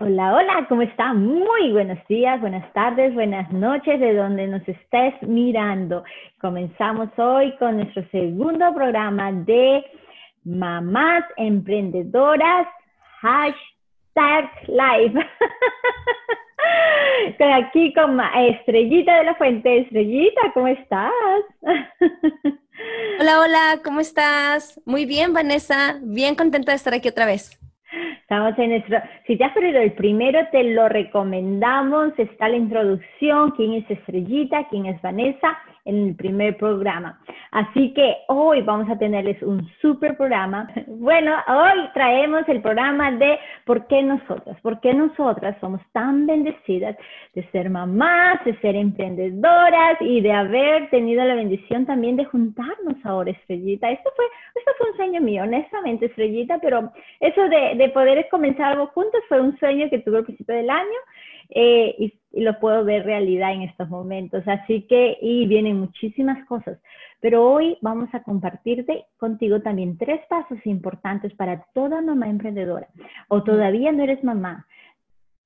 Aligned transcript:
Hola, 0.00 0.32
hola, 0.32 0.66
¿cómo 0.68 0.82
está? 0.82 1.12
Muy 1.12 1.72
buenos 1.72 1.98
días, 2.06 2.40
buenas 2.40 2.72
tardes, 2.72 3.12
buenas 3.14 3.50
noches, 3.50 3.98
de 3.98 4.14
donde 4.14 4.46
nos 4.46 4.62
estés 4.68 5.12
mirando. 5.22 6.04
Comenzamos 6.40 7.08
hoy 7.16 7.52
con 7.56 7.78
nuestro 7.78 8.04
segundo 8.12 8.72
programa 8.74 9.32
de 9.32 9.84
Mamás 10.44 11.24
Emprendedoras, 11.36 12.68
hashtag 13.22 14.48
live. 14.68 15.20
Estoy 17.26 17.50
aquí 17.50 17.92
con 17.92 18.20
Estrellita 18.20 19.16
de 19.16 19.24
la 19.24 19.34
Fuente. 19.34 19.80
Estrellita, 19.80 20.52
¿cómo 20.54 20.68
estás? 20.68 21.10
Hola, 23.20 23.40
hola, 23.40 23.80
¿cómo 23.82 23.98
estás? 23.98 24.80
Muy 24.86 25.06
bien, 25.06 25.32
Vanessa. 25.32 25.98
Bien 26.02 26.36
contenta 26.36 26.70
de 26.70 26.76
estar 26.76 26.94
aquí 26.94 27.08
otra 27.08 27.26
vez. 27.26 27.58
Estamos 28.20 28.58
en 28.58 28.70
nuestro, 28.70 28.98
si 29.26 29.36
te 29.36 29.44
has 29.44 29.52
perdido 29.52 29.80
el 29.80 29.92
primero, 29.92 30.40
te 30.52 30.62
lo 30.62 30.88
recomendamos. 30.88 32.12
Está 32.18 32.48
la 32.48 32.56
introducción, 32.56 33.52
quién 33.52 33.74
es 33.74 33.90
Estrellita, 33.90 34.68
quién 34.68 34.86
es 34.86 35.00
Vanessa, 35.00 35.58
en 35.88 36.08
el 36.08 36.14
primer 36.16 36.56
programa. 36.58 37.18
Así 37.50 37.94
que 37.94 38.18
hoy 38.28 38.60
vamos 38.60 38.90
a 38.90 38.98
tenerles 38.98 39.42
un 39.42 39.66
super 39.80 40.16
programa. 40.16 40.68
Bueno, 40.86 41.34
hoy 41.48 41.88
traemos 41.94 42.46
el 42.48 42.60
programa 42.60 43.10
de 43.12 43.38
por 43.64 43.86
qué 43.86 44.02
nosotras, 44.02 44.60
por 44.60 44.80
qué 44.80 44.92
nosotras 44.92 45.56
somos 45.60 45.80
tan 45.92 46.26
bendecidas 46.26 46.94
de 47.34 47.42
ser 47.50 47.70
mamás, 47.70 48.44
de 48.44 48.54
ser 48.60 48.76
emprendedoras 48.76 49.96
y 50.00 50.20
de 50.20 50.32
haber 50.32 50.90
tenido 50.90 51.24
la 51.24 51.34
bendición 51.34 51.86
también 51.86 52.16
de 52.16 52.26
juntarnos 52.26 52.96
ahora, 53.04 53.30
Estrellita. 53.30 53.90
Esto 53.90 54.10
fue, 54.14 54.26
esto 54.56 54.70
fue 54.76 54.90
un 54.90 54.96
sueño 54.96 55.20
mío, 55.22 55.44
honestamente, 55.44 56.06
Estrellita, 56.06 56.58
pero 56.60 56.92
eso 57.20 57.48
de, 57.48 57.76
de 57.76 57.88
poder 57.90 58.28
comenzar 58.30 58.72
algo 58.72 58.88
juntos 58.88 59.22
fue 59.28 59.40
un 59.40 59.58
sueño 59.58 59.88
que 59.88 60.00
tuve 60.00 60.18
al 60.18 60.24
principio 60.24 60.54
del 60.54 60.68
año 60.68 60.98
eh, 61.50 61.94
y, 61.98 62.14
lo 62.30 62.60
puedo 62.60 62.84
ver 62.84 63.04
realidad 63.04 63.54
en 63.54 63.62
estos 63.62 63.88
momentos. 63.88 64.46
Así 64.46 64.82
que, 64.82 65.16
y 65.20 65.46
vienen 65.46 65.80
muchísimas 65.80 66.44
cosas. 66.46 66.78
Pero 67.20 67.50
hoy 67.50 67.78
vamos 67.80 68.10
a 68.12 68.22
compartirte 68.22 69.06
contigo 69.16 69.60
también 69.60 69.96
tres 69.96 70.20
pasos 70.28 70.58
importantes 70.66 71.34
para 71.34 71.64
toda 71.74 72.02
mamá 72.02 72.28
emprendedora. 72.28 72.86
O 73.28 73.42
todavía 73.42 73.92
no 73.92 74.04
eres 74.04 74.22
mamá 74.22 74.66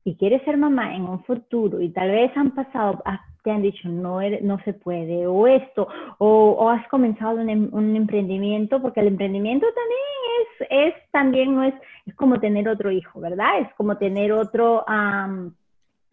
y 0.04 0.16
quieres 0.16 0.42
ser 0.42 0.56
mamá 0.56 0.94
en 0.94 1.02
un 1.02 1.22
futuro 1.24 1.80
y 1.80 1.90
tal 1.90 2.10
vez 2.10 2.36
han 2.36 2.50
pasado, 2.50 3.00
ah, 3.04 3.20
te 3.42 3.50
han 3.50 3.62
dicho 3.62 3.88
no, 3.88 4.20
no 4.42 4.58
se 4.64 4.72
puede, 4.72 5.26
o 5.26 5.46
esto, 5.46 5.88
o, 6.18 6.68
has 6.68 6.86
comenzado 6.88 7.40
un, 7.40 7.48
em, 7.48 7.68
un, 7.72 7.96
emprendimiento, 7.96 8.80
porque 8.80 9.00
el 9.00 9.08
emprendimiento 9.08 9.66
también 9.66 10.90
es, 10.90 10.94
es 10.94 11.10
también 11.10 11.54
no 11.54 11.64
es, 11.64 11.74
es 12.06 12.14
como 12.14 12.40
tener 12.40 12.68
otro 12.68 12.90
hijo, 12.90 13.20
¿verdad? 13.20 13.60
Es 13.60 13.74
como 13.74 13.96
tener 13.96 14.32
otro, 14.32 14.84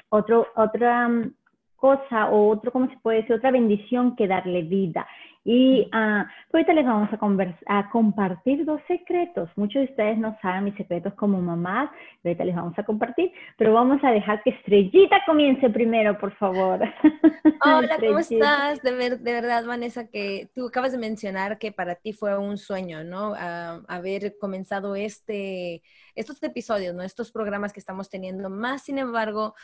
otro, 0.09 0.47
otra 0.55 1.07
mm, 1.07 1.33
cosa 1.75 2.29
o 2.29 2.49
otro, 2.49 2.71
¿cómo 2.71 2.89
se 2.89 2.97
puede 2.97 3.21
decir? 3.21 3.35
Otra 3.35 3.51
bendición 3.51 4.15
que 4.15 4.27
darle 4.27 4.63
vida. 4.63 5.07
Y 5.45 5.89
uh, 5.93 6.25
ahorita 6.53 6.73
les 6.73 6.85
vamos 6.85 7.09
a, 7.13 7.79
a, 7.79 7.89
compartir 7.89 8.65
dos 8.65 8.81
secretos. 8.87 9.49
Muchos 9.55 9.85
de 9.85 9.89
ustedes 9.91 10.17
no 10.17 10.37
saben 10.41 10.65
mis 10.65 10.75
secretos 10.75 11.13
como 11.13 11.41
mamás, 11.41 11.89
ahorita 12.25 12.43
les 12.43 12.55
vamos 12.55 12.77
a 12.77 12.83
compartir, 12.83 13.31
pero 13.57 13.73
vamos 13.73 14.03
a 14.03 14.11
dejar 14.11 14.43
que 14.43 14.49
Estrellita 14.49 15.21
comience 15.25 15.69
primero, 15.69 16.17
por 16.19 16.35
favor. 16.35 16.81
Hola, 17.65 17.97
¿cómo 17.99 18.19
estás? 18.19 18.81
De, 18.81 18.91
de, 18.91 19.33
verdad, 19.33 19.65
Vanessa, 19.65 20.07
que 20.09 20.49
tú 20.53 20.67
acabas 20.67 20.91
de 20.91 20.97
mencionar 20.97 21.57
que 21.57 21.71
para 21.71 21.95
ti 21.95 22.11
fue 22.11 22.37
un 22.37 22.57
sueño, 22.57 23.05
¿no? 23.05 23.31
Uh, 23.31 23.85
haber 23.87 24.37
comenzado 24.39 24.95
este 24.95 25.81
estos 26.19 26.43
episodios, 26.43 26.93
¿no? 26.93 27.01
estos 27.01 27.31
programas 27.31 27.71
que 27.71 27.79
estamos 27.79 28.09
teniendo. 28.09 28.49
Más, 28.49 28.83
sin 28.83 28.97
embargo, 28.97 29.55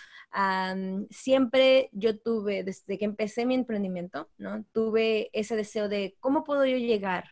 siempre 1.10 1.89
yo 1.92 2.17
tuve, 2.17 2.64
desde 2.64 2.98
que 2.98 3.06
empecé 3.06 3.45
mi 3.45 3.56
emprendimiento, 3.56 4.30
¿no? 4.38 4.64
tuve 4.72 5.30
ese 5.34 5.58
deseo 5.58 5.75
de 5.90 6.16
cómo 6.20 6.44
puedo 6.44 6.66
yo 6.66 6.77
llegar. 6.77 7.26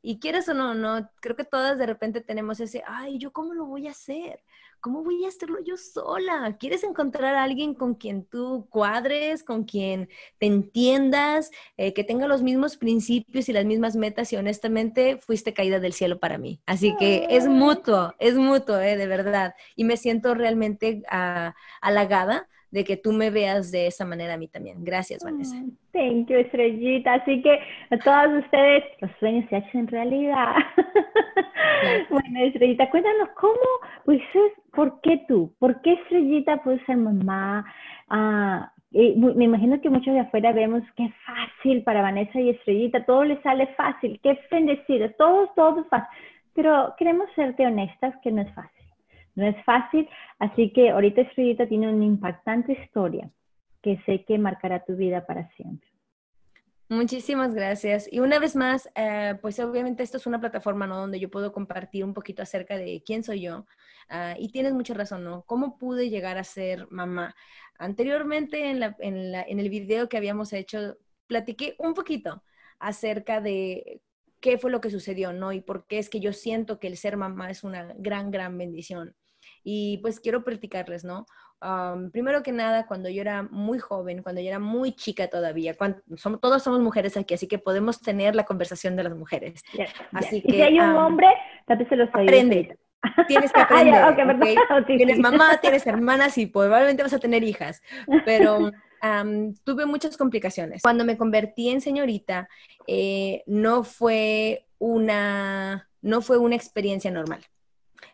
Y 0.00 0.20
quieres 0.20 0.48
o 0.48 0.54
no, 0.54 0.74
no, 0.74 1.10
creo 1.20 1.36
que 1.36 1.44
todas 1.44 1.78
de 1.78 1.86
repente 1.86 2.20
tenemos 2.20 2.60
ese, 2.60 2.82
ay, 2.86 3.18
¿yo 3.18 3.32
cómo 3.32 3.52
lo 3.54 3.66
voy 3.66 3.88
a 3.88 3.90
hacer? 3.90 4.40
¿cómo 4.80 5.02
voy 5.02 5.24
a 5.24 5.28
hacerlo 5.28 5.58
yo 5.64 5.76
sola? 5.76 6.56
¿Quieres 6.58 6.84
encontrar 6.84 7.34
a 7.34 7.42
alguien 7.42 7.74
con 7.74 7.94
quien 7.94 8.24
tú 8.24 8.66
cuadres, 8.70 9.42
con 9.42 9.64
quien 9.64 10.08
te 10.38 10.46
entiendas, 10.46 11.50
eh, 11.76 11.92
que 11.92 12.04
tenga 12.04 12.26
los 12.26 12.42
mismos 12.42 12.76
principios 12.76 13.48
y 13.48 13.52
las 13.52 13.64
mismas 13.64 13.96
metas? 13.96 14.32
Y 14.32 14.36
honestamente, 14.36 15.18
fuiste 15.18 15.52
caída 15.52 15.80
del 15.80 15.92
cielo 15.92 16.18
para 16.18 16.38
mí. 16.38 16.60
Así 16.66 16.94
que 16.96 17.26
es 17.30 17.46
mutuo, 17.48 18.14
es 18.18 18.34
mutuo, 18.34 18.78
eh, 18.80 18.96
de 18.96 19.06
verdad. 19.06 19.54
Y 19.76 19.84
me 19.84 19.96
siento 19.96 20.34
realmente 20.34 21.02
uh, 21.12 21.52
halagada 21.80 22.48
de 22.70 22.84
que 22.84 22.96
tú 22.96 23.12
me 23.12 23.30
veas 23.30 23.70
de 23.70 23.86
esa 23.86 24.04
manera 24.04 24.34
a 24.34 24.36
mí 24.36 24.48
también. 24.48 24.84
Gracias, 24.84 25.24
Vanessa. 25.24 25.56
Thank 25.92 26.28
you, 26.28 26.36
Estrellita. 26.36 27.14
Así 27.14 27.42
que 27.42 27.58
a 27.90 27.98
todos 27.98 28.44
ustedes, 28.44 28.84
los 29.00 29.10
sueños 29.18 29.48
se 29.48 29.56
hacen 29.56 29.86
realidad. 29.86 30.54
bueno, 32.10 32.40
Estrellita, 32.40 32.90
cuéntanos 32.90 33.30
cómo, 33.40 33.54
pues, 34.04 34.20
¿por 34.72 35.00
qué 35.00 35.24
tú? 35.28 35.54
¿Por 35.58 35.80
qué 35.80 35.94
Estrellita 35.94 36.62
puede 36.62 36.84
ser 36.84 36.96
mamá? 36.96 37.64
Ah, 38.08 38.70
me 38.90 39.44
imagino 39.44 39.80
que 39.80 39.90
muchos 39.90 40.14
de 40.14 40.20
afuera 40.20 40.52
vemos 40.52 40.82
es 40.96 41.12
fácil 41.26 41.82
para 41.84 42.02
Vanessa 42.02 42.40
y 42.40 42.50
Estrellita, 42.50 43.04
todo 43.04 43.24
le 43.24 43.40
sale 43.42 43.66
fácil, 43.76 44.18
qué 44.22 44.38
bendecida, 44.50 45.10
todo, 45.12 45.48
todo 45.54 45.84
fácil. 45.84 46.08
Pero 46.54 46.94
queremos 46.98 47.28
serte 47.34 47.66
honestas 47.66 48.14
que 48.22 48.32
no 48.32 48.42
es 48.42 48.52
fácil. 48.54 48.77
No 49.38 49.46
es 49.46 49.64
fácil, 49.64 50.08
así 50.40 50.72
que 50.72 50.90
ahorita 50.90 51.20
Estrellita 51.20 51.68
tiene 51.68 51.88
una 51.88 52.04
impactante 52.04 52.72
historia 52.72 53.30
que 53.80 54.02
sé 54.04 54.24
que 54.24 54.36
marcará 54.36 54.84
tu 54.84 54.96
vida 54.96 55.26
para 55.26 55.48
siempre. 55.50 55.88
Muchísimas 56.88 57.54
gracias. 57.54 58.12
Y 58.12 58.18
una 58.18 58.40
vez 58.40 58.56
más, 58.56 58.90
eh, 58.96 59.38
pues 59.40 59.60
obviamente 59.60 60.02
esto 60.02 60.16
es 60.16 60.26
una 60.26 60.40
plataforma 60.40 60.88
¿no? 60.88 60.96
donde 60.96 61.20
yo 61.20 61.30
puedo 61.30 61.52
compartir 61.52 62.04
un 62.04 62.14
poquito 62.14 62.42
acerca 62.42 62.76
de 62.76 63.00
quién 63.06 63.22
soy 63.22 63.42
yo. 63.42 63.64
Ah, 64.08 64.34
y 64.36 64.48
tienes 64.48 64.72
mucha 64.72 64.92
razón, 64.94 65.22
¿no? 65.22 65.44
¿Cómo 65.44 65.78
pude 65.78 66.10
llegar 66.10 66.36
a 66.36 66.42
ser 66.42 66.88
mamá? 66.90 67.36
Anteriormente 67.78 68.70
en, 68.70 68.80
la, 68.80 68.96
en, 68.98 69.30
la, 69.30 69.42
en 69.42 69.60
el 69.60 69.70
video 69.70 70.08
que 70.08 70.16
habíamos 70.16 70.52
hecho, 70.52 70.96
platiqué 71.28 71.76
un 71.78 71.94
poquito 71.94 72.42
acerca 72.80 73.40
de 73.40 74.02
qué 74.40 74.58
fue 74.58 74.72
lo 74.72 74.80
que 74.80 74.90
sucedió, 74.90 75.32
¿no? 75.32 75.52
Y 75.52 75.60
por 75.60 75.86
qué 75.86 75.98
es 76.00 76.10
que 76.10 76.18
yo 76.18 76.32
siento 76.32 76.80
que 76.80 76.88
el 76.88 76.96
ser 76.96 77.16
mamá 77.16 77.52
es 77.52 77.62
una 77.62 77.94
gran, 77.98 78.32
gran 78.32 78.58
bendición. 78.58 79.14
Y 79.70 79.98
pues 79.98 80.18
quiero 80.18 80.44
platicarles, 80.44 81.04
¿no? 81.04 81.26
primero 82.10 82.42
que 82.42 82.52
nada, 82.52 82.86
cuando 82.86 83.10
yo 83.10 83.20
era 83.20 83.42
muy 83.42 83.78
joven, 83.78 84.22
cuando 84.22 84.40
yo 84.40 84.48
era 84.48 84.58
muy 84.58 84.92
chica 84.92 85.28
todavía, 85.28 85.76
cuando, 85.76 85.98
somos, 86.16 86.40
todos 86.40 86.62
somos 86.62 86.80
mujeres 86.80 87.18
aquí, 87.18 87.34
así 87.34 87.46
que 87.48 87.58
podemos 87.58 88.00
tener 88.00 88.34
la 88.34 88.44
conversación 88.44 88.96
de 88.96 89.02
las 89.02 89.14
mujeres. 89.14 89.62
Así 90.12 90.40
que, 90.40 90.52
si 90.52 90.62
hay 90.62 90.80
un 90.80 90.96
hombre, 90.96 91.26
tal 91.66 91.76
vez 91.76 91.88
se 91.88 91.96
los 91.96 92.08
Aprende. 92.08 92.78
Tienes 93.26 93.52
que 93.52 93.60
aprender. 93.60 94.16
Tienes 94.86 95.18
mamá, 95.18 95.58
tienes 95.60 95.86
hermanas 95.86 96.38
y 96.38 96.46
probablemente 96.46 97.02
vas 97.02 97.12
a 97.12 97.18
tener 97.18 97.42
hijas, 97.42 97.82
pero 98.24 98.70
tuve 99.64 99.84
muchas 99.84 100.16
complicaciones. 100.16 100.80
Cuando 100.80 101.04
me 101.04 101.18
convertí 101.18 101.68
en 101.68 101.82
señorita, 101.82 102.48
eh, 102.86 103.42
no 103.46 103.84
fue 103.84 104.64
una, 104.78 105.90
no 106.00 106.22
fue 106.22 106.38
una 106.38 106.56
experiencia 106.56 107.10
normal 107.10 107.44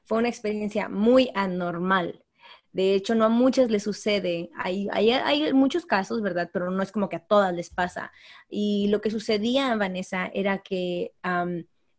fue 0.05 0.19
una 0.19 0.29
experiencia 0.29 0.89
muy 0.89 1.31
anormal. 1.35 2.25
De 2.73 2.95
hecho, 2.95 3.15
no 3.15 3.25
a 3.25 3.29
muchas 3.29 3.71
les 3.71 3.85
sucede. 3.85 4.51
Hay, 4.57 4.89
hay, 4.91 5.53
muchos 5.53 5.87
casos, 5.87 6.21
¿verdad? 6.23 6.51
Pero 6.53 6.71
no 6.71 6.83
es 6.83 6.91
como 6.91 7.09
que 7.09 7.17
a 7.17 7.25
todas 7.25 7.55
les 7.55 7.71
pasa. 7.71 8.11
Y 8.49 8.89
lo 8.89 9.01
que 9.01 9.11
sucedía, 9.11 9.75
Vanessa, 9.77 10.29
era 10.35 10.59
que 10.59 11.13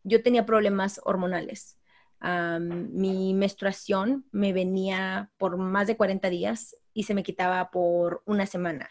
yo 0.03 0.21
tenía 0.21 0.45
problemas 0.45 0.99
hormonales. 1.03 1.79
mi 2.21 3.33
menstruación 3.33 4.25
me 4.31 4.51
venía 4.51 5.31
por 5.37 5.57
más 5.57 5.87
de 5.87 5.95
40 5.95 6.29
días 6.29 6.75
y 6.93 7.03
se 7.03 7.13
me 7.13 7.23
quitaba 7.23 7.71
por 7.71 8.21
una 8.25 8.45
semana. 8.45 8.89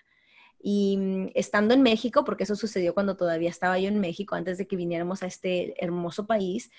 Y 0.67 0.97
mm, 0.97 1.33
estando 1.35 1.75
en 1.75 1.83
México, 1.83 2.25
porque 2.25 2.45
eso 2.45 2.57
sucedió 2.57 2.95
cuando 2.95 3.17
todavía 3.17 3.51
estaba 3.51 3.79
yo 3.79 3.89
en 3.89 4.01
México, 4.01 4.35
antes 4.35 4.57
de 4.57 4.67
que 4.67 4.77
viniéramos 4.77 5.23
a 5.23 5.27
este 5.27 5.75
hermoso 5.85 6.27
país, 6.27 6.71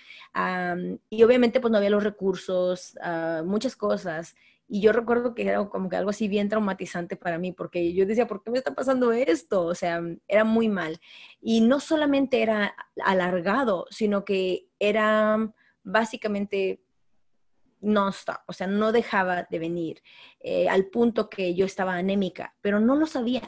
y 1.11 1.23
obviamente 1.23 1.59
pues 1.59 1.71
no 1.71 1.77
había 1.77 1.91
los 1.91 2.03
recursos, 2.03 2.97
ah, 3.01 3.43
muchas 3.45 3.75
cosas. 3.75 4.35
Y 4.67 4.81
yo 4.81 4.91
recuerdo 4.91 5.35
que 5.35 5.47
era 5.47 5.63
como 5.69 5.87
que 5.87 5.97
algo 5.97 6.09
así 6.09 6.27
bien 6.27 6.49
traumatizante 6.49 7.15
para 7.15 7.37
mí, 7.37 7.51
porque 7.51 7.93
yo 7.93 8.07
decía, 8.07 8.25
¿por 8.25 8.41
qué 8.41 8.49
me 8.49 8.57
está 8.57 8.73
pasando 8.73 9.11
esto? 9.11 9.63
O 9.65 9.75
sea, 9.75 10.01
era 10.27 10.43
muy 10.43 10.67
mal. 10.67 10.99
Y 11.39 11.61
no 11.61 11.79
solamente 11.79 12.41
era 12.41 12.75
alargado, 13.03 13.85
sino 13.91 14.25
que 14.25 14.67
era 14.79 15.53
básicamente 15.83 16.81
no 17.81 18.09
stop, 18.09 18.39
o 18.47 18.53
sea, 18.53 18.65
no 18.65 18.91
dejaba 18.91 19.47
de 19.47 19.59
venir, 19.59 20.01
eh, 20.39 20.67
al 20.69 20.87
punto 20.87 21.29
que 21.29 21.53
yo 21.53 21.67
estaba 21.67 21.93
anémica, 21.95 22.55
pero 22.61 22.79
no 22.79 22.95
lo 22.95 23.05
sabía. 23.05 23.47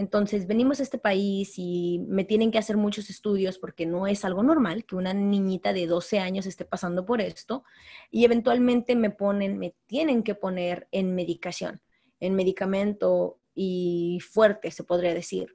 Entonces, 0.00 0.46
venimos 0.46 0.80
a 0.80 0.82
este 0.82 0.96
país 0.96 1.58
y 1.58 2.02
me 2.08 2.24
tienen 2.24 2.50
que 2.50 2.56
hacer 2.56 2.78
muchos 2.78 3.10
estudios 3.10 3.58
porque 3.58 3.84
no 3.84 4.06
es 4.06 4.24
algo 4.24 4.42
normal 4.42 4.86
que 4.86 4.96
una 4.96 5.12
niñita 5.12 5.74
de 5.74 5.86
12 5.86 6.20
años 6.20 6.46
esté 6.46 6.64
pasando 6.64 7.04
por 7.04 7.20
esto 7.20 7.64
y 8.10 8.24
eventualmente 8.24 8.96
me 8.96 9.10
ponen, 9.10 9.58
me 9.58 9.74
tienen 9.86 10.22
que 10.22 10.34
poner 10.34 10.88
en 10.90 11.14
medicación, 11.14 11.82
en 12.18 12.34
medicamento 12.34 13.40
y 13.54 14.20
fuerte, 14.22 14.70
se 14.70 14.84
podría 14.84 15.12
decir. 15.12 15.54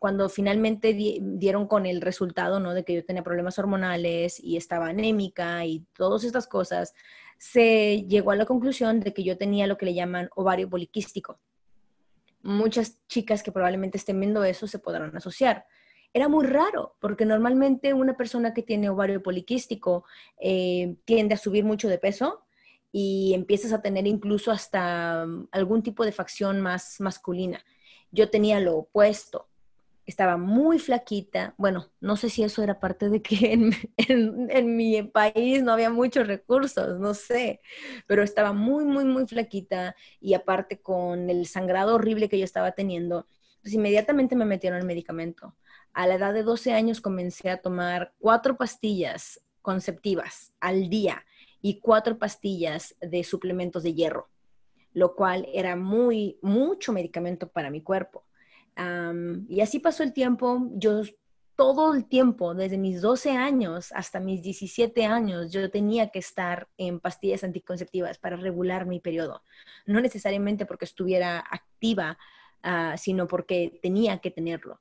cuando 0.00 0.28
finalmente 0.28 0.92
dieron 0.92 1.68
con 1.68 1.86
el 1.86 2.00
resultado, 2.00 2.58
¿no? 2.58 2.74
De 2.74 2.84
que 2.84 2.94
yo 2.94 3.04
tenía 3.04 3.22
problemas 3.22 3.56
hormonales 3.60 4.40
y 4.42 4.56
estaba 4.56 4.88
anémica 4.88 5.64
y 5.64 5.86
todas 5.96 6.24
estas 6.24 6.48
cosas, 6.48 6.92
se 7.38 8.02
llegó 8.08 8.32
a 8.32 8.36
la 8.36 8.46
conclusión 8.46 8.98
de 8.98 9.14
que 9.14 9.22
yo 9.22 9.38
tenía 9.38 9.68
lo 9.68 9.78
que 9.78 9.86
le 9.86 9.94
llaman 9.94 10.28
ovario 10.34 10.68
poliquístico 10.68 11.38
muchas 12.44 13.00
chicas 13.08 13.42
que 13.42 13.50
probablemente 13.50 13.98
estén 13.98 14.20
viendo 14.20 14.44
eso 14.44 14.66
se 14.68 14.78
podrán 14.78 15.16
asociar. 15.16 15.66
Era 16.12 16.28
muy 16.28 16.46
raro, 16.46 16.94
porque 17.00 17.26
normalmente 17.26 17.92
una 17.92 18.16
persona 18.16 18.54
que 18.54 18.62
tiene 18.62 18.88
ovario 18.88 19.22
poliquístico 19.22 20.04
eh, 20.38 20.96
tiende 21.04 21.34
a 21.34 21.38
subir 21.38 21.64
mucho 21.64 21.88
de 21.88 21.98
peso 21.98 22.44
y 22.92 23.32
empiezas 23.34 23.72
a 23.72 23.82
tener 23.82 24.06
incluso 24.06 24.52
hasta 24.52 25.26
mm, 25.26 25.48
algún 25.50 25.82
tipo 25.82 26.04
de 26.04 26.12
facción 26.12 26.60
más 26.60 27.00
masculina. 27.00 27.64
Yo 28.12 28.30
tenía 28.30 28.60
lo 28.60 28.76
opuesto 28.76 29.48
estaba 30.06 30.36
muy 30.36 30.78
flaquita. 30.78 31.54
Bueno, 31.56 31.90
no 32.00 32.16
sé 32.16 32.30
si 32.30 32.42
eso 32.42 32.62
era 32.62 32.80
parte 32.80 33.08
de 33.08 33.22
que 33.22 33.52
en, 33.96 34.76
mi 34.76 35.02
país 35.02 35.62
no 35.62 35.72
había 35.72 35.90
muchos 35.90 36.26
recursos, 36.26 36.98
no 37.00 37.14
sé, 37.14 37.60
pero 38.06 38.22
estaba 38.22 38.52
muy, 38.52 38.84
muy, 38.84 39.04
muy 39.04 39.26
flaquita 39.26 39.96
y 40.20 40.34
aparte 40.34 40.80
con 40.80 41.30
el 41.30 41.46
sangrado 41.46 41.94
horrible 41.94 42.28
que 42.28 42.38
yo 42.38 42.44
estaba 42.44 42.72
teniendo, 42.72 43.26
pues 43.62 43.74
inmediatamente 43.74 44.36
me 44.36 44.44
metieron 44.44 44.78
el 44.78 44.86
medicamento. 44.86 45.56
A 45.92 46.06
la 46.06 46.14
edad 46.16 46.34
de 46.34 46.42
12 46.42 46.72
años 46.72 47.00
comencé 47.00 47.50
a 47.50 47.62
tomar 47.62 48.12
cuatro 48.18 48.56
pastillas 48.56 49.40
conceptivas 49.62 50.52
al 50.60 50.90
día 50.90 51.24
y 51.62 51.80
cuatro 51.80 52.18
pastillas 52.18 52.94
de 53.00 53.24
suplementos 53.24 53.82
de 53.82 53.94
hierro, 53.94 54.28
lo 54.92 55.14
cual 55.14 55.48
era 55.54 55.76
muy, 55.76 56.38
mucho 56.42 56.92
medicamento 56.92 57.48
para 57.48 57.70
mi 57.70 57.80
cuerpo 57.80 58.24
y 59.48 59.60
así 59.60 59.78
pasó 59.78 60.02
el 60.02 60.12
tiempo. 60.12 60.68
Yo 60.74 61.02
todo 61.56 61.94
el 61.94 62.06
tiempo, 62.06 62.54
desde 62.54 62.78
mis 62.78 63.00
12 63.00 63.32
años 63.32 63.92
hasta 63.92 64.20
mis 64.20 64.42
17 64.42 65.04
años, 65.04 65.52
yo 65.52 65.70
tenía 65.70 66.10
que 66.10 66.18
estar 66.18 66.68
en 66.76 67.00
pastillas 67.00 67.44
anticonceptivas 67.44 68.18
para 68.18 68.36
regular 68.36 68.86
mi 68.86 69.00
periodo. 69.00 69.42
No 69.86 70.00
necesariamente 70.00 70.66
porque 70.66 70.84
estuviera 70.84 71.38
activa, 71.38 72.18
ah, 72.62 72.96
sino 72.96 73.28
porque 73.28 73.78
tenía 73.82 74.18
que 74.18 74.30
tenerlo. 74.30 74.80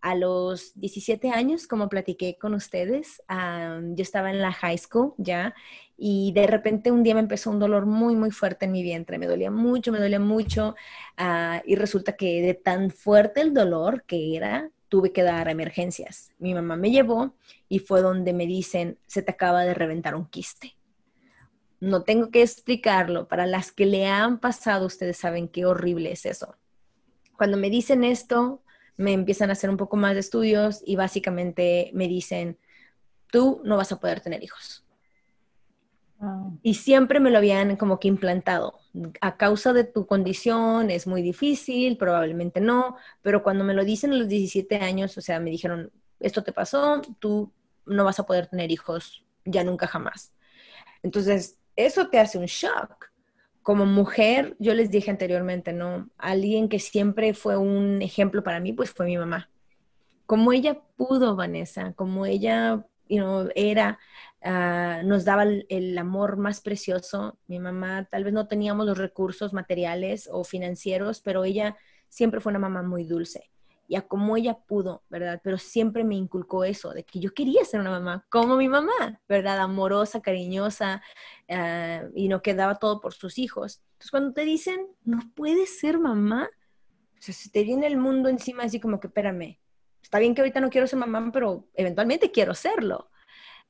A 0.00 0.14
los 0.14 0.72
17 0.78 1.30
años, 1.30 1.66
como 1.66 1.88
platiqué 1.88 2.38
con 2.38 2.54
ustedes, 2.54 3.20
yo 3.28 4.02
estaba 4.02 4.30
en 4.30 4.40
la 4.40 4.52
high 4.52 4.78
school 4.78 5.14
ya 5.18 5.54
y 5.96 6.30
de 6.32 6.46
repente 6.46 6.92
un 6.92 7.02
día 7.02 7.14
me 7.14 7.20
empezó 7.20 7.50
un 7.50 7.58
dolor 7.58 7.84
muy, 7.84 8.14
muy 8.14 8.30
fuerte 8.30 8.66
en 8.66 8.72
mi 8.72 8.84
vientre. 8.84 9.18
Me 9.18 9.26
dolía 9.26 9.50
mucho, 9.50 9.90
me 9.90 9.98
dolía 9.98 10.20
mucho 10.20 10.76
ah, 11.16 11.60
y 11.66 11.74
resulta 11.74 12.12
que 12.12 12.40
de 12.40 12.54
tan 12.54 12.90
fuerte 12.90 13.40
el 13.40 13.52
dolor 13.52 14.04
que 14.04 14.36
era, 14.36 14.70
tuve 14.88 15.12
que 15.12 15.22
dar 15.22 15.48
emergencias. 15.48 16.32
Mi 16.38 16.54
mamá 16.54 16.76
me 16.76 16.90
llevó 16.90 17.34
y 17.68 17.80
fue 17.80 18.00
donde 18.00 18.32
me 18.32 18.46
dicen, 18.46 18.98
se 19.06 19.22
te 19.22 19.32
acaba 19.32 19.64
de 19.64 19.74
reventar 19.74 20.14
un 20.14 20.26
quiste. 20.26 20.76
No 21.80 22.02
tengo 22.02 22.30
que 22.30 22.42
explicarlo. 22.42 23.28
Para 23.28 23.46
las 23.46 23.72
que 23.72 23.86
le 23.86 24.06
han 24.06 24.38
pasado, 24.38 24.86
ustedes 24.86 25.16
saben 25.16 25.48
qué 25.48 25.66
horrible 25.66 26.12
es 26.12 26.26
eso. 26.26 26.56
Cuando 27.36 27.56
me 27.56 27.70
dicen 27.70 28.04
esto, 28.04 28.62
me 28.98 29.12
empiezan 29.12 29.48
a 29.48 29.54
hacer 29.54 29.70
un 29.70 29.78
poco 29.78 29.96
más 29.96 30.12
de 30.12 30.20
estudios 30.20 30.82
y 30.84 30.96
básicamente 30.96 31.90
me 31.94 32.08
dicen, 32.08 32.58
tú 33.30 33.62
no 33.64 33.76
vas 33.76 33.92
a 33.92 34.00
poder 34.00 34.20
tener 34.20 34.42
hijos. 34.42 34.84
Y 36.62 36.74
siempre 36.74 37.20
me 37.20 37.30
lo 37.30 37.38
habían 37.38 37.76
como 37.76 38.00
que 38.00 38.08
implantado. 38.08 38.80
A 39.20 39.36
causa 39.36 39.72
de 39.72 39.84
tu 39.84 40.06
condición 40.06 40.90
es 40.90 41.06
muy 41.06 41.22
difícil, 41.22 41.96
probablemente 41.96 42.60
no, 42.60 42.96
pero 43.22 43.44
cuando 43.44 43.62
me 43.62 43.72
lo 43.72 43.84
dicen 43.84 44.12
a 44.12 44.16
los 44.16 44.26
17 44.26 44.76
años, 44.76 45.16
o 45.16 45.20
sea, 45.20 45.38
me 45.38 45.50
dijeron, 45.50 45.92
esto 46.18 46.42
te 46.42 46.52
pasó, 46.52 47.00
tú 47.20 47.52
no 47.86 48.04
vas 48.04 48.18
a 48.18 48.26
poder 48.26 48.48
tener 48.48 48.72
hijos 48.72 49.24
ya 49.44 49.62
nunca 49.62 49.86
jamás. 49.86 50.34
Entonces, 51.04 51.56
eso 51.76 52.08
te 52.08 52.18
hace 52.18 52.36
un 52.36 52.46
shock 52.46 53.07
como 53.68 53.84
mujer, 53.84 54.56
yo 54.58 54.72
les 54.72 54.90
dije 54.90 55.10
anteriormente, 55.10 55.74
¿no? 55.74 56.08
Alguien 56.16 56.70
que 56.70 56.78
siempre 56.78 57.34
fue 57.34 57.58
un 57.58 58.00
ejemplo 58.00 58.42
para 58.42 58.60
mí, 58.60 58.72
pues 58.72 58.92
fue 58.92 59.04
mi 59.04 59.18
mamá. 59.18 59.50
Como 60.24 60.54
ella 60.54 60.80
pudo, 60.96 61.36
Vanessa, 61.36 61.92
como 61.92 62.24
ella 62.24 62.86
era, 63.54 63.98
ah, 64.42 65.02
nos 65.04 65.26
daba 65.26 65.42
el, 65.42 65.98
amor 65.98 66.38
más 66.38 66.62
precioso. 66.62 67.38
Mi 67.46 67.58
mamá, 67.58 68.08
tal 68.10 68.24
vez 68.24 68.32
no 68.32 68.48
teníamos 68.48 68.86
los 68.86 68.96
recursos 68.96 69.52
materiales 69.52 70.30
o 70.32 70.44
financieros, 70.44 71.20
pero 71.20 71.44
ella 71.44 71.76
siempre 72.08 72.40
fue 72.40 72.48
una 72.52 72.60
mamá 72.60 72.82
muy 72.82 73.04
dulce 73.04 73.50
y 73.88 73.96
a 73.96 74.02
cómo 74.02 74.36
ella 74.36 74.54
pudo, 74.54 75.02
¿verdad? 75.08 75.40
Pero 75.42 75.56
siempre 75.56 76.04
me 76.04 76.14
inculcó 76.14 76.62
eso, 76.62 76.92
de 76.92 77.04
que 77.04 77.20
yo 77.20 77.32
quería 77.32 77.64
ser 77.64 77.80
una 77.80 77.90
mamá 77.90 78.26
como 78.28 78.56
mi 78.56 78.68
mamá, 78.68 79.20
¿verdad? 79.26 79.58
Amorosa, 79.58 80.20
cariñosa, 80.20 81.02
ah, 81.48 82.02
y 82.14 82.28
no 82.28 82.42
quedaba 82.42 82.74
todo 82.74 83.00
por 83.00 83.14
sus 83.14 83.38
hijos. 83.38 83.80
Entonces, 83.92 84.10
cuando 84.10 84.32
te 84.34 84.44
dicen, 84.44 84.86
no 85.04 85.20
puedes 85.34 85.80
ser 85.80 85.98
mamá, 85.98 86.50
o 86.52 87.20
sea, 87.20 87.34
se 87.34 87.50
te 87.50 87.64
viene 87.64 87.86
el 87.86 87.96
mundo 87.96 88.28
encima 88.28 88.64
así 88.64 88.78
como 88.78 89.00
que, 89.00 89.06
espérame, 89.06 89.58
está 90.02 90.18
bien 90.18 90.34
que 90.34 90.42
ahorita 90.42 90.60
no 90.60 90.70
quiero 90.70 90.86
ser 90.86 90.98
mamá, 90.98 91.30
pero 91.32 91.66
eventualmente 91.74 92.30
quiero 92.30 92.54
serlo. 92.54 93.10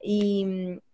Y 0.00 0.44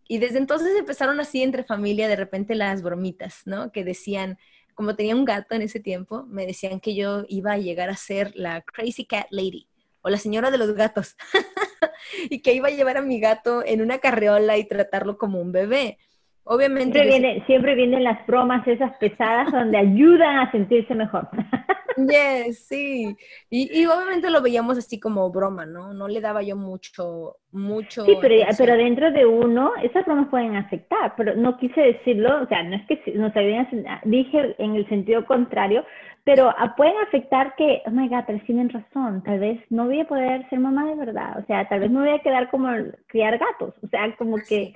desde 0.09 0.39
entonces 0.39 0.77
empezaron 0.79 1.19
así 1.19 1.43
entre 1.43 1.65
familia 1.65 2.09
de 2.09 2.17
repente 2.17 2.55
las 2.55 2.83
bromitas, 2.83 3.43
¿no? 3.47 3.73
Que 3.73 3.85
decían, 3.85 4.39
como 4.75 4.97
tenía 4.97 5.17
un 5.17 5.25
gato 5.25 5.55
en 5.55 5.63
ese 5.63 5.81
tiempo, 5.81 6.25
me 6.27 6.47
decían 6.47 6.81
que 6.81 6.95
yo 6.95 7.25
iba 7.29 7.53
a 7.53 7.59
llegar 7.59 7.89
a 7.89 7.97
ser 7.97 8.33
la 8.35 8.63
Crazy 8.63 9.07
Cat 9.07 9.27
Lady 9.31 9.69
o 10.03 10.11
la 10.11 10.19
señora 10.19 10.51
de 10.51 10.59
los 10.59 10.75
gatos 10.75 11.17
y 12.31 12.43
que 12.43 12.53
iba 12.53 12.69
a 12.69 12.73
llevar 12.73 12.99
a 12.99 13.03
mi 13.03 13.21
gato 13.21 13.65
en 13.65 13.81
una 13.81 13.99
carreola 13.99 14.59
y 14.59 14.69
tratarlo 14.69 15.17
como 15.17 15.41
un 15.41 15.53
bebé. 15.53 15.99
Obviamente. 16.45 17.43
Siempre, 17.47 17.75
vienen 17.75 18.05
las 18.05 18.25
bromas 18.27 18.67
esas 18.67 18.97
pesadas 18.99 19.51
donde 19.51 19.79
ayudan 19.79 20.39
a 20.39 20.51
sentirse 20.53 20.95
mejor. 20.95 21.29
Yes, 21.97 22.67
sí. 22.67 23.17
Y, 23.51 23.87
obviamente 23.87 24.29
lo 24.29 24.43
veíamos 24.43 24.77
así 24.77 24.99
como 24.99 25.31
broma, 25.31 25.65
¿no? 25.65 25.95
No 25.95 26.09
le 26.09 26.21
daba 26.21 26.43
yo 26.43 26.57
mucho, 26.57 27.37
mucho. 27.53 28.05
Sí, 28.05 28.17
pero, 28.21 28.35
pero 28.59 28.77
dentro 28.77 29.13
de 29.13 29.25
uno, 29.25 29.73
esas 29.81 30.05
bromas 30.05 30.27
pueden 30.29 30.57
afectar, 30.57 31.15
pero 31.17 31.37
no 31.37 31.57
quise 31.57 31.81
decirlo, 31.81 32.43
o 32.43 32.47
sea, 32.49 32.65
no 32.65 32.75
es 32.75 32.87
que 32.89 33.13
no 33.15 33.33
sabían, 33.33 33.69
dije 34.05 34.57
en 34.59 34.75
el 34.75 34.89
sentido 34.89 35.25
contrario, 35.25 35.85
pero 36.25 36.53
pueden 36.77 36.97
afectar 37.07 37.55
que, 37.55 37.83
oh 37.87 37.91
my 37.91 38.09
god, 38.09 38.25
vez 38.27 38.45
tienen 38.45 38.71
razón, 38.71 39.23
tal 39.23 39.39
vez 39.39 39.61
no 39.71 39.85
voy 39.85 40.01
a 40.01 40.09
poder 40.09 40.49
ser 40.49 40.59
mamá 40.59 40.87
de 40.87 40.97
verdad, 40.97 41.39
o 41.39 41.47
sea, 41.47 41.69
tal 41.69 41.79
vez 41.79 41.93
me 41.93 42.01
voy 42.01 42.11
a 42.11 42.23
quedar 42.23 42.51
como 42.51 42.71
criar 43.07 43.39
gatos, 43.39 43.75
o 43.83 43.87
sea, 43.87 44.13
como 44.17 44.39
que 44.39 44.75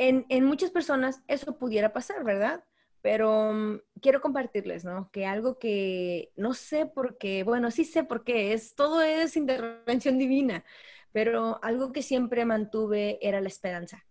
en, 0.00 0.44
muchas 0.44 0.70
personas 0.70 1.22
eso 1.28 1.58
pudiera 1.58 1.92
pasar, 1.92 2.24
¿verdad? 2.24 2.64
Pero 3.02 3.52
mm, 3.52 3.80
quiero 4.00 4.22
compartirles, 4.22 4.84
¿no? 4.84 5.10
Que 5.10 5.26
algo 5.26 5.58
que 5.58 6.32
no 6.36 6.54
sé 6.54 6.86
por 6.86 7.18
qué, 7.18 7.42
bueno, 7.44 7.70
sí 7.70 7.84
sé 7.84 8.02
por 8.04 8.24
qué, 8.24 8.54
es, 8.54 8.74
todo 8.74 9.02
es 9.02 9.36
intervención 9.36 10.18
divina, 10.18 10.64
pero 11.12 11.62
algo 11.62 11.92
que 11.92 12.02
siempre 12.02 12.46
mantuve 12.46 13.18
era 13.20 13.42
la 13.42 13.48
esperanza, 13.48 14.06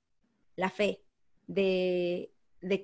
la 0.55 0.69
fe 0.69 1.01
de, 1.47 2.31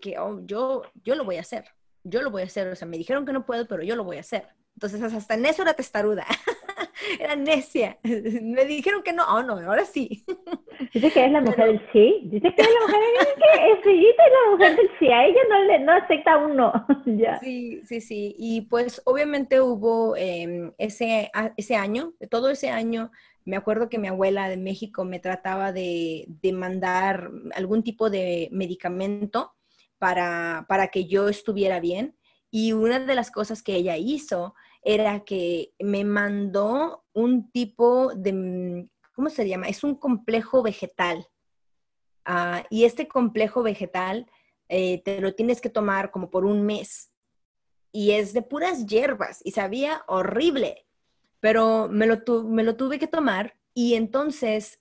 que 0.01 0.17
oh, 0.17 0.41
yo, 0.45 0.81
yo 1.03 1.13
lo 1.15 1.25
voy 1.25 1.37
a 1.37 1.41
hacer, 1.41 1.65
yo 2.03 2.23
lo 2.23 2.31
voy 2.31 2.41
a 2.41 2.45
hacer, 2.45 2.67
o 2.67 2.75
sea, 2.75 2.87
me 2.87 2.97
dijeron 2.97 3.25
que 3.25 3.33
no 3.33 3.45
puedo, 3.45 3.67
pero 3.67 3.83
yo 3.83 3.95
lo 3.95 4.03
voy 4.03 4.17
a 4.17 4.21
hacer. 4.21 4.47
Entonces, 4.73 5.01
hasta 5.01 5.35
en 5.35 5.45
eso 5.45 5.61
era 5.61 5.73
testaruda. 5.73 6.25
era 7.19 7.35
necia. 7.35 7.97
Me 8.03 8.65
dijeron 8.65 9.03
que 9.03 9.13
no, 9.13 9.23
oh 9.27 9.43
no, 9.43 9.53
ahora 9.53 9.85
sí. 9.85 10.25
Dice 10.93 11.11
que 11.11 11.25
es 11.25 11.31
la 11.31 11.41
mujer 11.41 11.67
del 11.67 11.81
sí. 11.91 12.21
Dice 12.25 12.53
que 12.53 12.61
es 12.61 12.67
la 12.67 12.81
mujer 12.81 12.99
del 12.99 13.35
que 13.35 13.71
es 13.71 14.09
es 14.09 14.15
la 14.17 14.51
mujer 14.51 14.75
del 14.75 14.89
sí. 14.99 15.07
A 15.07 15.25
ella 15.25 15.41
no 15.49 15.63
le 15.63 15.79
no 15.79 15.91
acepta 15.93 16.37
un 16.37 16.55
no. 16.55 16.73
ya. 17.05 17.39
Sí, 17.39 17.81
sí, 17.85 18.01
sí. 18.01 18.35
Y 18.37 18.61
pues 18.61 19.01
obviamente 19.05 19.61
hubo 19.61 20.15
em, 20.17 20.73
ese, 20.77 21.31
ese 21.57 21.75
año, 21.75 22.13
todo 22.29 22.49
ese 22.49 22.69
año, 22.69 23.11
me 23.45 23.55
acuerdo 23.55 23.89
que 23.89 23.99
mi 23.99 24.07
abuela 24.07 24.49
de 24.49 24.57
México 24.57 25.05
me 25.05 25.19
trataba 25.19 25.71
de, 25.71 26.25
de 26.27 26.51
mandar 26.51 27.29
algún 27.55 27.83
tipo 27.83 28.09
de 28.09 28.49
medicamento 28.51 29.53
para, 29.97 30.65
para 30.67 30.87
que 30.87 31.05
yo 31.05 31.29
estuviera 31.29 31.79
bien. 31.79 32.15
Y 32.51 32.71
una 32.73 32.99
de 32.99 33.15
las 33.15 33.31
cosas 33.31 33.61
que 33.61 33.75
ella 33.75 33.97
hizo 33.97 34.55
era 34.85 35.25
que 35.25 35.73
me 35.79 36.05
mandó 36.05 37.03
un 37.11 37.51
tipo 37.51 38.13
de, 38.15 38.33
mm, 38.33 38.89
¿cómo 39.15 39.29
se 39.29 39.47
llama? 39.49 39.67
Es 39.67 39.83
un 39.83 39.95
complejo 39.95 40.61
vegetal. 40.63 41.27
Ah, 42.23 42.63
y 42.69 42.85
este 42.85 43.07
complejo 43.07 43.63
vegetal 43.63 44.29
eh, 44.69 45.01
te 45.03 45.19
lo 45.21 45.33
tienes 45.35 45.59
que 45.59 45.69
tomar 45.69 46.11
como 46.11 46.29
por 46.29 46.45
un 46.45 46.65
mes. 46.65 47.11
Y 47.91 48.11
es 48.11 48.33
de 48.33 48.43
puras 48.43 48.85
hierbas 48.85 49.41
y 49.43 49.51
sabía 49.51 50.03
horrible. 50.07 50.83
pero 51.39 51.87
me 51.89 52.07
lo, 52.07 52.23
me 52.45 52.63
lo 52.63 52.75
tuve 52.75 52.97
que 52.97 53.07
tomar 53.07 53.55
y 53.75 53.95
entonces, 53.95 54.79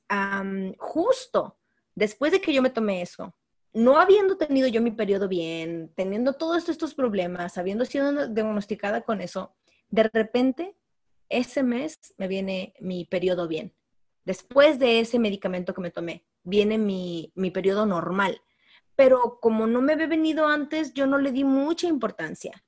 justo 0.78 1.58
después 1.94 2.32
de 2.32 2.40
que 2.40 2.54
yo 2.54 2.62
me 2.62 2.70
tomé 2.70 3.02
eso, 3.02 3.34
no 3.74 3.98
habiendo 3.98 4.36
tenido 4.36 4.68
yo 4.68 4.80
mi 4.80 4.92
periodo 4.92 5.28
bien, 5.28 5.92
teniendo 5.96 6.34
todos 6.34 6.68
estos 6.68 6.94
problemas, 6.94 7.58
habiendo 7.58 7.84
sido 7.84 8.28
diagnosticada 8.28 9.02
con 9.02 9.20
eso, 9.20 9.54
de 9.90 10.04
repente 10.12 10.76
ese 11.28 11.62
mes 11.62 12.14
me 12.18 12.28
viene 12.28 12.74
mi 12.80 13.04
periodo 13.04 13.48
bien. 13.48 13.74
Después 14.24 14.78
de 14.78 15.00
ese 15.00 15.18
medicamento 15.18 15.74
que 15.74 15.82
me 15.82 15.90
tomé, 15.90 16.24
viene 16.42 16.78
mi, 16.78 17.32
mi 17.34 17.50
periodo 17.50 17.86
normal. 17.86 18.40
Pero 18.96 19.38
como 19.40 19.66
no 19.66 19.82
me 19.82 19.94
había 19.94 20.06
venido 20.06 20.46
antes, 20.46 20.94
yo 20.94 21.06
no 21.06 21.18
le 21.18 21.32
di 21.32 21.44
mucha 21.44 21.88
importancia. 21.88 22.64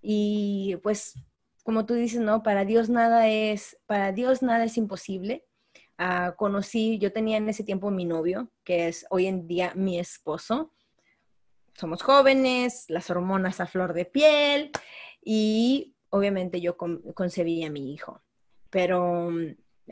Y 0.00 0.76
pues, 0.82 1.14
como 1.62 1.84
tú 1.84 1.94
dices, 1.94 2.20
no, 2.20 2.42
para 2.42 2.64
Dios 2.64 2.88
nada 2.88 3.28
es, 3.28 3.78
para 3.86 4.12
Dios 4.12 4.42
nada 4.42 4.64
es 4.64 4.76
imposible. 4.78 5.44
Ah, 5.98 6.34
conocí, 6.36 6.98
yo 6.98 7.12
tenía 7.12 7.36
en 7.36 7.48
ese 7.48 7.64
tiempo 7.64 7.90
mi 7.90 8.04
novio, 8.04 8.50
que 8.64 8.88
es 8.88 9.04
hoy 9.10 9.26
en 9.26 9.46
día 9.46 9.72
mi 9.74 9.98
esposo. 9.98 10.72
Somos 11.74 12.02
jóvenes, 12.02 12.86
las 12.88 13.10
hormonas 13.10 13.60
a 13.60 13.66
flor 13.66 13.92
de 13.92 14.04
piel 14.04 14.70
y 15.22 15.96
obviamente 16.10 16.60
yo 16.60 16.76
concebí 16.76 17.64
a 17.64 17.70
mi 17.70 17.92
hijo. 17.92 18.22
Pero 18.70 19.30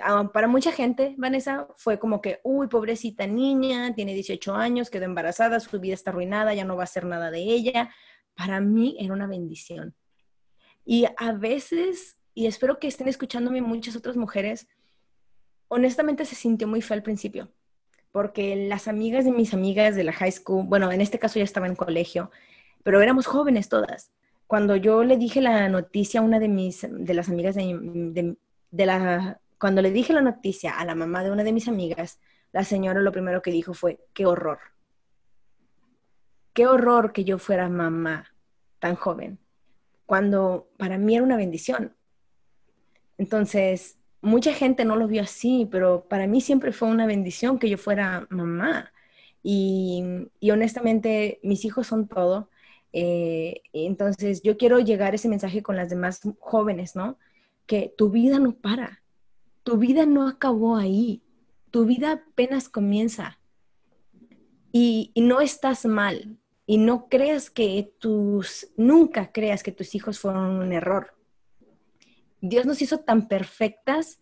ah, 0.00 0.30
para 0.32 0.48
mucha 0.48 0.72
gente, 0.72 1.14
Vanessa, 1.18 1.68
fue 1.76 1.98
como 1.98 2.20
que, 2.20 2.40
uy, 2.44 2.68
pobrecita 2.68 3.26
niña, 3.26 3.94
tiene 3.94 4.14
18 4.14 4.54
años, 4.54 4.90
quedó 4.90 5.04
embarazada, 5.04 5.60
su 5.60 5.80
vida 5.80 5.94
está 5.94 6.10
arruinada, 6.10 6.54
ya 6.54 6.64
no 6.64 6.76
va 6.76 6.82
a 6.82 6.84
hacer 6.84 7.04
nada 7.04 7.30
de 7.30 7.40
ella. 7.40 7.90
Para 8.34 8.60
mí 8.60 8.96
era 9.00 9.14
una 9.14 9.26
bendición. 9.26 9.94
Y 10.84 11.06
a 11.16 11.32
veces, 11.32 12.18
y 12.34 12.46
espero 12.46 12.78
que 12.78 12.88
estén 12.88 13.08
escuchándome 13.08 13.60
muchas 13.62 13.96
otras 13.96 14.16
mujeres, 14.16 14.68
honestamente 15.68 16.24
se 16.24 16.36
sintió 16.36 16.68
muy 16.68 16.82
feo 16.82 16.96
al 16.96 17.02
principio, 17.02 17.52
porque 18.12 18.68
las 18.68 18.88
amigas 18.88 19.24
de 19.24 19.32
mis 19.32 19.52
amigas 19.52 19.96
de 19.96 20.04
la 20.04 20.12
high 20.12 20.30
school, 20.30 20.64
bueno, 20.66 20.92
en 20.92 21.00
este 21.00 21.18
caso 21.18 21.38
ya 21.38 21.44
estaba 21.44 21.66
en 21.66 21.74
colegio, 21.74 22.30
pero 22.84 23.00
éramos 23.00 23.26
jóvenes 23.26 23.68
todas. 23.68 24.12
Cuando 24.46 24.76
yo 24.76 25.02
le 25.04 25.16
dije 25.16 25.40
la 25.40 25.68
noticia 25.68 26.20
a 26.20 26.22
una 26.22 26.38
de 26.38 26.48
mis, 26.48 26.86
de 26.88 27.14
las 27.14 27.28
amigas 27.28 27.56
de, 27.56 28.36
la, 28.70 29.40
cuando 29.58 29.82
le 29.82 29.90
dije 29.90 30.12
la 30.12 30.20
noticia 30.20 30.78
a 30.78 30.84
la 30.84 30.94
mamá 30.94 31.24
de 31.24 31.30
una 31.30 31.44
de 31.44 31.52
mis 31.52 31.68
amigas, 31.68 32.20
la 32.52 32.64
señora 32.64 33.00
lo 33.00 33.12
primero 33.12 33.42
que 33.42 33.50
dijo 33.50 33.74
fue, 33.74 33.98
qué 34.14 34.24
horror. 34.26 34.58
Qué 36.52 36.66
horror 36.66 37.12
que 37.12 37.24
yo 37.24 37.38
fuera 37.38 37.68
mamá 37.68 38.32
tan 38.78 38.94
joven, 38.94 39.38
cuando 40.06 40.68
para 40.78 40.96
mí 40.96 41.16
era 41.16 41.24
una 41.24 41.36
bendición. 41.36 41.94
Entonces, 43.18 43.98
mucha 44.20 44.52
gente 44.52 44.84
no 44.84 44.96
lo 44.96 45.06
vio 45.06 45.22
así, 45.22 45.68
pero 45.70 46.06
para 46.08 46.26
mí 46.26 46.40
siempre 46.40 46.72
fue 46.72 46.88
una 46.88 47.06
bendición 47.06 47.58
que 47.58 47.68
yo 47.68 47.78
fuera 47.78 48.26
mamá. 48.30 48.92
Y, 49.42 50.28
honestamente, 50.50 51.38
mis 51.42 51.64
hijos 51.64 51.86
son 51.86 52.08
todo. 52.08 52.50
Eh, 52.98 53.60
entonces, 53.74 54.40
yo 54.40 54.56
quiero 54.56 54.78
llegar 54.78 55.14
ese 55.14 55.28
mensaje 55.28 55.62
con 55.62 55.76
las 55.76 55.90
demás 55.90 56.22
jóvenes, 56.38 56.96
¿no? 56.96 57.18
Que 57.66 57.92
tu 57.94 58.08
vida 58.08 58.38
no 58.38 58.54
para, 58.54 59.02
tu 59.64 59.76
vida 59.76 60.06
no 60.06 60.26
acabó 60.26 60.76
ahí, 60.76 61.22
tu 61.70 61.84
vida 61.84 62.12
apenas 62.12 62.70
comienza. 62.70 63.38
Y, 64.72 65.12
no 65.14 65.42
estás 65.42 65.84
mal, 65.84 66.38
y 66.66 66.78
no 66.78 67.10
creas 67.10 67.50
que 67.50 67.92
tus, 67.98 68.68
nunca 68.78 69.30
creas 69.30 69.62
que 69.62 69.72
tus 69.72 69.94
hijos 69.94 70.18
fueron 70.18 70.56
un 70.56 70.72
error 70.72 71.16
Dios 72.40 72.64
nos 72.64 72.80
hizo 72.80 73.00
tan 73.00 73.28
perfectas 73.28 74.20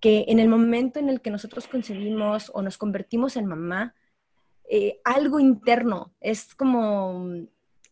que 0.00 0.26
en 0.28 0.38
el 0.38 0.48
momento 0.48 0.98
en 0.98 1.08
el 1.08 1.22
que 1.22 1.30
nosotros 1.30 1.66
concebimos 1.66 2.50
o 2.52 2.60
nos 2.60 2.76
convertimos 2.76 3.36
en 3.36 3.46
mamá, 3.46 3.94
eh, 4.68 5.00
algo 5.04 5.38
interno 5.38 6.12
es 6.20 6.54
como 6.54 7.30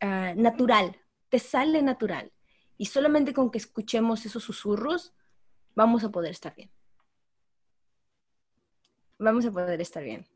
ah, 0.00 0.34
natural, 0.36 0.96
te 1.28 1.38
sale 1.38 1.82
natural. 1.82 2.32
Y 2.76 2.86
solamente 2.86 3.34
con 3.34 3.50
que 3.50 3.58
escuchemos 3.58 4.24
esos 4.24 4.42
susurros, 4.42 5.14
vamos 5.74 6.02
a 6.04 6.10
poder 6.10 6.30
estar 6.30 6.54
bien. 6.54 6.70
Vamos 9.18 9.44
a 9.44 9.52
poder 9.52 9.80
estar 9.82 10.02
bien. 10.02 10.26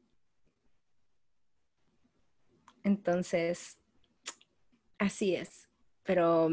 Entonces, 2.83 3.79
así 4.99 5.35
es. 5.35 5.71
Pero 6.03 6.51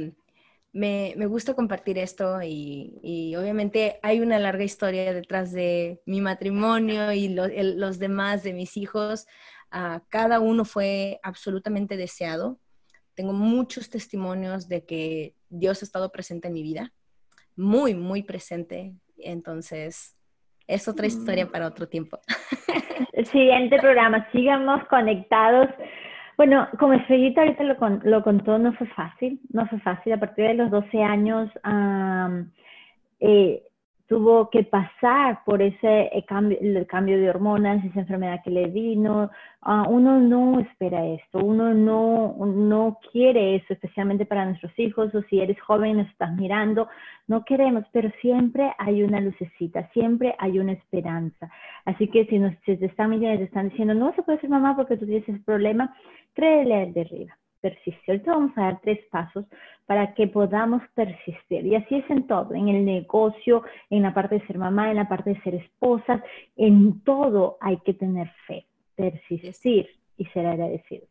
me, 0.72 1.14
gusta 1.28 1.54
compartir 1.56 1.98
esto 1.98 2.42
y, 2.42 3.36
obviamente 3.38 4.00
hay 4.02 4.22
una 4.22 4.40
larga 4.40 4.64
historia 4.64 5.14
detrás 5.14 5.52
de 5.52 6.02
mi 6.06 6.22
matrimonio 6.22 7.12
y 7.12 7.28
los 7.28 8.00
demás 8.00 8.44
de 8.44 8.54
mis 8.54 8.78
hijos. 8.78 9.28
Ah, 9.70 10.02
cada 10.08 10.40
uno 10.40 10.64
fue 10.64 11.20
absolutamente 11.24 11.98
deseado. 11.98 12.61
Tengo 13.22 13.34
muchos 13.34 13.88
testimonios 13.92 14.68
de 14.68 14.84
que 14.84 15.36
Dios 15.48 15.84
ha 15.84 15.86
estado 15.86 16.12
presente 16.12 16.48
en 16.48 16.56
mi 16.56 16.64
vida, 16.64 16.92
muy, 17.56 17.94
muy 17.94 18.24
presente. 18.24 18.94
Entonces, 19.20 20.18
es 20.66 20.88
otra 20.88 21.06
historia 21.06 21.46
mm. 21.46 21.52
para 21.52 21.68
otro 21.68 21.88
tiempo. 21.88 22.18
El 23.14 23.28
siguiente 23.28 23.78
programa, 23.78 24.28
sigamos 24.32 24.84
conectados. 24.86 25.68
Bueno, 26.36 26.68
como 26.80 26.94
Estrellita 26.94 27.42
ahorita 27.42 27.64
lo, 28.06 28.24
contó, 28.24 28.58
no 28.58 28.74
fue 28.74 28.88
fácil, 28.88 29.40
no 29.54 29.68
fue 29.68 29.80
fácil. 29.82 30.14
A 30.14 30.20
partir 30.20 30.48
de 30.48 30.56
los 30.56 30.72
12 30.72 31.04
años 31.04 31.52
eh, 33.20 33.64
tuvo 34.12 34.50
que 34.50 34.66
pasar 34.66 35.42
por 35.46 35.62
ese 35.62 36.10
eh, 36.12 36.26
cambio, 36.28 36.58
el 36.60 36.86
cambio 36.86 37.18
de 37.18 37.30
hormonas, 37.30 37.82
esa 37.86 38.02
enfermedad 38.02 38.42
que 38.44 38.52
le 38.52 38.68
vino. 38.68 39.32
Ah, 39.62 39.86
uno 39.88 40.20
no 40.20 40.60
espera 40.60 41.06
esto, 41.06 41.40
uno 41.40 41.74
no, 41.74 42.36
no 42.46 43.00
quiere 43.14 43.56
eso, 43.56 43.72
especialmente 43.72 44.26
para 44.26 44.44
nuestros 44.44 44.78
hijos 44.78 45.16
o 45.16 45.22
si 45.30 45.40
eres 45.40 45.58
joven 45.62 45.96
nos 45.96 46.10
estás 46.10 46.36
mirando, 46.36 46.90
no 47.28 47.46
queremos, 47.46 47.86
pero 47.94 48.12
siempre 48.20 48.74
hay 48.80 49.02
una 49.02 49.22
lucecita, 49.22 49.88
siempre 49.94 50.36
hay 50.40 50.60
una 50.60 50.74
esperanza. 50.74 51.50
Así 51.86 52.10
que 52.10 52.26
si, 52.26 52.38
nos, 52.38 52.54
te 52.66 52.74
están 52.86 53.12
mirando 53.12 53.36
y 53.36 53.38
te 53.38 53.44
están 53.46 53.70
diciendo, 53.70 53.94
no 53.94 54.14
se 54.14 54.24
puede 54.24 54.42
ser 54.42 54.50
mamá 54.50 54.76
porque 54.76 54.98
tú 54.98 55.06
tienes 55.06 55.30
ese 55.30 55.40
problema, 55.40 55.96
créele 56.34 56.82
al 56.82 56.94
de 56.94 57.00
arriba, 57.00 57.38
persiste. 57.62 58.12
Ahorita 58.12 58.32
vamos 58.32 58.58
a 58.58 58.62
dar 58.62 58.82
tres 58.82 59.00
pasos 59.12 59.46
para 59.86 60.14
que 60.14 60.28
podamos 60.28 60.82
persistir. 60.94 61.66
Y 61.66 61.76
así 61.76 61.96
es 61.96 62.10
en 62.10 62.28
todo, 62.28 62.54
en 62.54 62.68
el 62.68 62.84
negocio, 62.84 63.64
en 63.90 64.04
la 64.04 64.14
parte 64.14 64.40
de 64.40 64.48
ser 64.48 64.58
mamá, 64.58 64.90
en 64.90 64.98
la 64.98 65.08
parte 65.08 65.32
de 65.32 65.42
ser 65.42 65.56
esposas, 65.56 66.22
en 66.58 67.02
todo 67.04 67.58
hay 67.62 67.78
que 67.78 67.94
tener 67.94 68.30
fe, 68.48 68.66
persistir 68.96 69.88
y 70.18 70.26
ser 70.26 70.46
agradecido. 70.46 71.06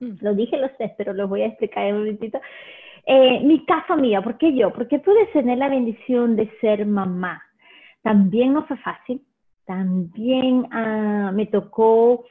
Mm. 0.00 0.12
Lo 0.20 0.34
dije 0.34 0.56
los 0.58 0.76
tres, 0.76 0.92
pero 0.96 1.12
los 1.12 1.28
voy 1.28 1.42
a 1.42 1.46
explicar 1.46 1.86
en 1.86 1.94
un 1.94 2.00
momentito. 2.00 2.40
Eh, 3.06 3.40
mi 3.40 3.64
caso 3.64 3.96
mía, 3.96 4.22
¿por 4.22 4.38
qué 4.38 4.54
yo? 4.54 4.72
Porque 4.72 4.98
pude 4.98 5.26
tener 5.26 5.58
la 5.58 5.68
bendición 5.68 6.36
de 6.36 6.50
ser 6.60 6.86
mamá. 6.86 7.42
También 8.02 8.52
no 8.52 8.66
fue 8.66 8.76
fácil, 8.78 9.22
también 9.66 10.66
ah, 10.72 11.30
me 11.34 11.46
tocó 11.46 12.24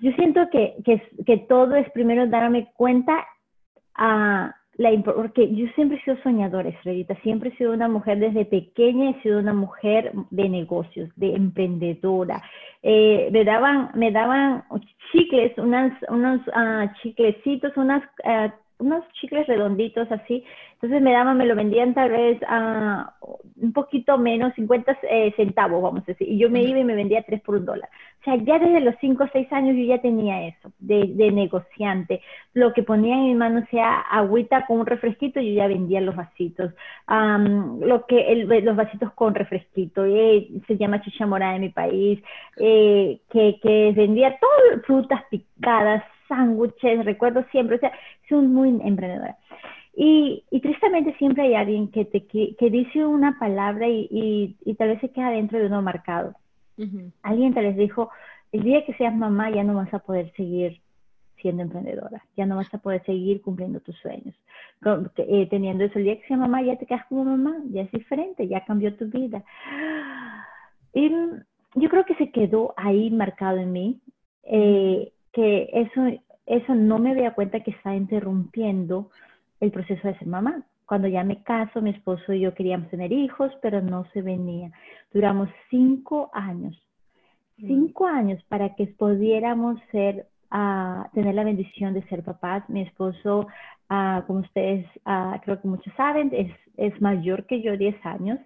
yo 0.00 0.12
siento 0.12 0.48
que, 0.50 0.74
que, 1.26 1.36
todo 1.48 1.74
es 1.76 1.90
primero 1.90 2.26
darme 2.26 2.70
cuenta 2.74 3.26
a 3.94 4.54
la 4.76 4.90
porque 5.02 5.52
yo 5.52 5.66
siempre 5.74 5.98
he 5.98 6.04
sido 6.04 6.16
soñadora, 6.22 6.68
Estrellita, 6.68 7.16
siempre 7.22 7.50
he 7.50 7.56
sido 7.56 7.72
una 7.72 7.88
mujer 7.88 8.20
desde 8.20 8.44
pequeña, 8.44 9.10
he 9.10 9.22
sido 9.22 9.40
una 9.40 9.52
mujer 9.52 10.12
de 10.30 10.48
negocios, 10.48 11.10
de 11.16 11.34
emprendedora. 11.34 12.40
Eh, 12.84 13.28
me 13.32 13.44
daban, 13.44 13.90
me 13.94 14.12
daban 14.12 14.62
chicles, 15.10 15.56
unas, 15.58 15.92
unos 16.08 16.40
uh, 16.48 16.88
chiclecitos, 17.02 17.76
unas, 17.76 18.04
uh, 18.24 18.50
unos 18.78 19.04
chicles 19.14 19.48
redonditos 19.48 20.10
así, 20.12 20.44
entonces 20.80 21.02
me 21.02 21.12
daban, 21.12 21.36
me 21.36 21.44
lo 21.44 21.56
vendían 21.56 21.92
tal 21.92 22.08
vez 22.10 22.40
a 22.46 23.12
un 23.60 23.72
poquito 23.72 24.16
menos, 24.16 24.54
50 24.54 24.96
eh, 25.10 25.32
centavos, 25.34 25.82
vamos 25.82 26.04
a 26.04 26.12
decir, 26.12 26.28
y 26.28 26.38
yo 26.38 26.48
me 26.50 26.62
iba 26.62 26.78
y 26.78 26.84
me 26.84 26.94
vendía 26.94 27.24
3 27.24 27.40
por 27.40 27.56
un 27.56 27.64
dólar. 27.64 27.88
O 28.20 28.24
sea, 28.24 28.36
ya 28.36 28.60
desde 28.60 28.80
los 28.82 28.94
5 29.00 29.24
o 29.24 29.28
6 29.32 29.52
años 29.52 29.76
yo 29.76 29.82
ya 29.82 30.00
tenía 30.00 30.46
eso, 30.46 30.70
de, 30.78 31.10
de, 31.16 31.32
negociante. 31.32 32.20
Lo 32.54 32.72
que 32.74 32.84
ponía 32.84 33.16
en 33.16 33.24
mi 33.24 33.34
mano 33.34 33.66
sea 33.72 34.02
agüita 34.02 34.66
con 34.66 34.78
un 34.78 34.86
refresquito, 34.86 35.40
yo 35.40 35.52
ya 35.52 35.66
vendía 35.66 36.00
los 36.00 36.14
vasitos. 36.14 36.72
lo 37.08 38.06
que 38.06 38.46
los 38.62 38.76
vasitos 38.76 39.12
con 39.14 39.34
refresquito, 39.34 40.04
eh, 40.04 40.48
se 40.68 40.76
llama 40.76 41.02
chicha 41.02 41.26
morada 41.26 41.56
en 41.56 41.62
mi 41.62 41.70
país, 41.70 42.22
eh, 42.56 43.18
que, 43.30 43.58
que 43.60 43.92
vendía 43.96 44.38
todo, 44.38 44.80
frutas 44.86 45.24
picadas, 45.28 46.04
sándwiches, 46.28 47.04
recuerdo 47.04 47.44
siempre, 47.50 47.76
o 47.76 47.80
sea, 47.80 47.90
soy 48.28 48.46
muy 48.46 48.68
emprendedora. 48.84 49.36
Y, 50.00 50.44
tristemente 50.62 51.12
siempre 51.18 51.42
hay 51.42 51.54
alguien 51.56 51.88
que, 51.88 52.04
te, 52.04 52.24
que, 52.24 52.70
dice 52.70 53.04
una 53.04 53.36
palabra 53.36 53.88
y, 53.88 54.56
y, 54.64 54.74
tal 54.74 54.90
vez 54.90 55.00
se 55.00 55.10
queda 55.10 55.30
dentro 55.30 55.58
de 55.58 55.66
uno 55.66 55.82
marcado. 55.82 56.34
Alguien 57.22 57.52
te 57.52 57.62
les 57.62 57.76
dijo, 57.76 58.08
el 58.52 58.62
día 58.62 58.84
que 58.86 58.94
seas 58.94 59.12
mamá 59.12 59.50
ya 59.50 59.64
no 59.64 59.74
vas 59.74 59.92
a 59.92 59.98
poder 59.98 60.32
seguir 60.36 60.80
siendo 61.42 61.62
emprendedora, 61.64 62.24
ya 62.36 62.46
no 62.46 62.54
vas 62.54 62.72
a 62.72 62.78
poder 62.78 63.04
seguir 63.06 63.42
cumpliendo 63.42 63.80
tus 63.80 63.98
sueños. 63.98 64.36
Eh, 65.16 65.48
teniendo 65.50 65.82
eso, 65.82 65.98
el 65.98 66.04
día 66.04 66.20
que 66.20 66.36
mamá, 66.36 66.62
ya 66.62 66.76
te 66.76 66.86
quedas 66.86 67.04
como 67.06 67.24
mamá, 67.24 67.56
ya 67.68 67.82
es 67.82 67.90
diferente, 67.90 68.46
ya 68.46 68.64
cambió 68.64 68.94
tu 68.94 69.06
vida. 69.06 69.42
Y 70.94 71.10
yo 71.74 71.88
creo 71.88 72.04
que 72.04 72.14
se 72.14 72.30
quedó 72.30 72.72
ahí 72.76 73.10
marcado 73.10 73.58
en 73.58 73.72
mí, 73.72 74.00
eh, 74.44 75.10
que 75.32 75.70
eso, 75.72 76.06
eso 76.46 76.74
no 76.76 77.00
me 77.00 77.14
veía 77.14 77.34
cuenta 77.34 77.64
que 77.64 77.72
está 77.72 77.96
interrumpiendo 77.96 79.10
el 79.60 79.70
proceso 79.70 80.06
de 80.06 80.18
ser 80.18 80.28
mamá. 80.28 80.62
Cuando 80.86 81.06
ya 81.06 81.22
me 81.22 81.42
caso, 81.42 81.82
mi 81.82 81.90
esposo 81.90 82.32
y 82.32 82.40
yo 82.40 82.54
queríamos 82.54 82.88
tener 82.88 83.12
hijos, 83.12 83.52
pero 83.60 83.82
no 83.82 84.06
se 84.12 84.22
venía. 84.22 84.70
Duramos 85.12 85.50
cinco 85.68 86.30
años, 86.32 86.80
cinco 87.58 88.06
años 88.06 88.42
para 88.44 88.74
que 88.74 88.86
pudiéramos 88.86 89.78
ser, 89.92 90.26
uh, 90.50 91.04
tener 91.12 91.34
la 91.34 91.44
bendición 91.44 91.92
de 91.92 92.02
ser 92.04 92.24
papás. 92.24 92.66
Mi 92.70 92.82
esposo, 92.82 93.48
uh, 93.90 94.22
como 94.26 94.40
ustedes 94.40 94.86
uh, 95.04 95.38
creo 95.44 95.60
que 95.60 95.68
muchos 95.68 95.92
saben, 95.94 96.30
es, 96.32 96.50
es 96.78 96.98
mayor 97.02 97.44
que 97.44 97.60
yo, 97.60 97.76
10 97.76 98.06
años. 98.06 98.38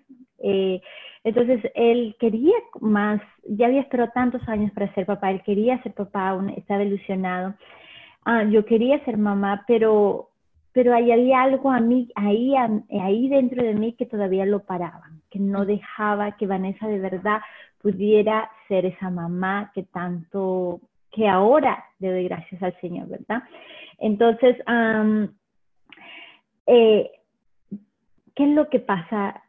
Eh, 0.42 0.80
entonces, 1.22 1.60
él 1.76 2.16
quería 2.18 2.56
más, 2.80 3.20
ya 3.44 3.66
había 3.66 3.82
esperado 3.82 4.10
tantos 4.12 4.42
años 4.48 4.72
para 4.72 4.92
ser 4.94 5.06
papá, 5.06 5.30
él 5.30 5.42
quería 5.44 5.80
ser 5.84 5.94
papá, 5.94 6.36
estaba 6.56 6.82
ilusionado. 6.82 7.54
yo 8.50 8.64
quería 8.64 9.04
ser 9.04 9.16
mamá, 9.16 9.64
pero 9.68 10.31
pero 10.72 10.94
ahí 10.94 11.12
había 11.12 11.42
algo 11.42 11.70
a 11.70 11.80
mí, 11.80 12.10
ahí, 12.14 12.54
ahí 12.56 13.28
dentro 13.28 13.62
de 13.62 13.74
mí 13.74 13.92
que 13.92 14.06
todavía 14.06 14.46
lo 14.46 14.64
paraba, 14.64 15.10
que 15.30 15.38
no 15.38 15.66
dejaba 15.66 16.36
que 16.36 16.46
Vanessa 16.46 16.88
de 16.88 16.98
verdad 16.98 17.40
pudiera 17.80 18.50
ser 18.68 18.86
esa 18.86 19.10
mamá 19.10 19.70
que 19.74 19.82
tanto, 19.82 20.80
que 21.10 21.28
ahora 21.28 21.84
le 21.98 22.10
doy 22.10 22.24
gracias 22.24 22.62
al 22.62 22.78
Señor, 22.80 23.08
¿verdad? 23.08 23.42
Entonces, 23.98 24.56
eh, 26.66 27.10
¿qué 28.34 28.44
es 28.44 28.50
lo 28.50 28.68
que 28.68 28.80
pasa? 28.80 29.42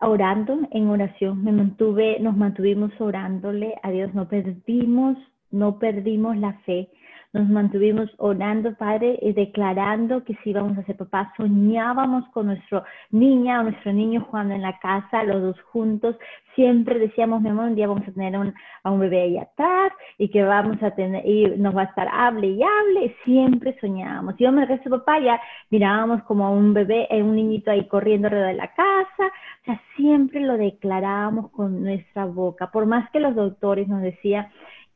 Orando 0.00 0.60
en 0.70 0.88
oración, 0.88 1.42
me 1.44 1.52
mantuve, 1.52 2.18
nos 2.20 2.36
mantuvimos 2.36 2.92
orándole 3.00 3.74
a 3.82 3.90
Dios, 3.90 4.14
no 4.14 4.28
perdimos, 4.28 5.16
no 5.50 5.78
perdimos 5.78 6.36
la 6.36 6.54
fe, 6.60 6.88
nos 7.34 7.46
mantuvimos 7.48 8.08
orando, 8.16 8.74
Padre, 8.74 9.18
y 9.20 9.34
declarando 9.34 10.24
que 10.24 10.34
si 10.42 10.50
íbamos 10.50 10.78
a 10.78 10.84
ser 10.84 10.96
papás. 10.96 11.28
Soñábamos 11.36 12.24
con 12.32 12.46
nuestro 12.46 12.84
niña 13.10 13.60
o 13.60 13.64
nuestro 13.64 13.92
niño 13.92 14.26
jugando 14.30 14.54
en 14.54 14.62
la 14.62 14.78
casa, 14.78 15.24
los 15.24 15.42
dos 15.42 15.60
juntos. 15.70 16.16
Siempre 16.54 16.98
decíamos, 16.98 17.42
mi 17.42 17.50
amor, 17.50 17.66
un 17.66 17.74
día 17.74 17.86
vamos 17.86 18.08
a 18.08 18.12
tener 18.12 18.34
a 18.34 18.90
un 18.90 19.00
bebé 19.00 19.22
ahí 19.22 19.38
atrás 19.38 19.92
y 20.16 20.30
que 20.30 20.42
vamos 20.42 20.82
a 20.82 20.90
tener, 20.92 21.24
y 21.26 21.46
nos 21.58 21.76
va 21.76 21.82
a 21.82 21.84
estar 21.84 22.08
hable 22.10 22.46
y 22.48 22.62
hable. 22.62 23.14
Siempre 23.24 23.76
soñábamos. 23.78 24.34
Y 24.38 24.44
yo 24.44 24.52
me 24.52 24.64
regreso 24.64 24.88
papá, 24.88 25.20
ya 25.20 25.38
mirábamos 25.68 26.22
como 26.22 26.46
a 26.46 26.50
un 26.50 26.72
bebé, 26.72 27.08
eh, 27.10 27.22
un 27.22 27.36
niñito 27.36 27.70
ahí 27.70 27.86
corriendo 27.88 28.28
alrededor 28.28 28.52
de 28.52 28.56
la 28.56 28.72
casa. 28.74 29.26
O 29.62 29.64
sea, 29.66 29.82
siempre 29.96 30.40
lo 30.40 30.56
declarábamos 30.56 31.50
con 31.50 31.82
nuestra 31.82 32.24
boca. 32.24 32.70
Por 32.70 32.86
más 32.86 33.10
que 33.10 33.20
los 33.20 33.34
doctores 33.34 33.86
nos 33.86 34.00
decían, 34.00 34.48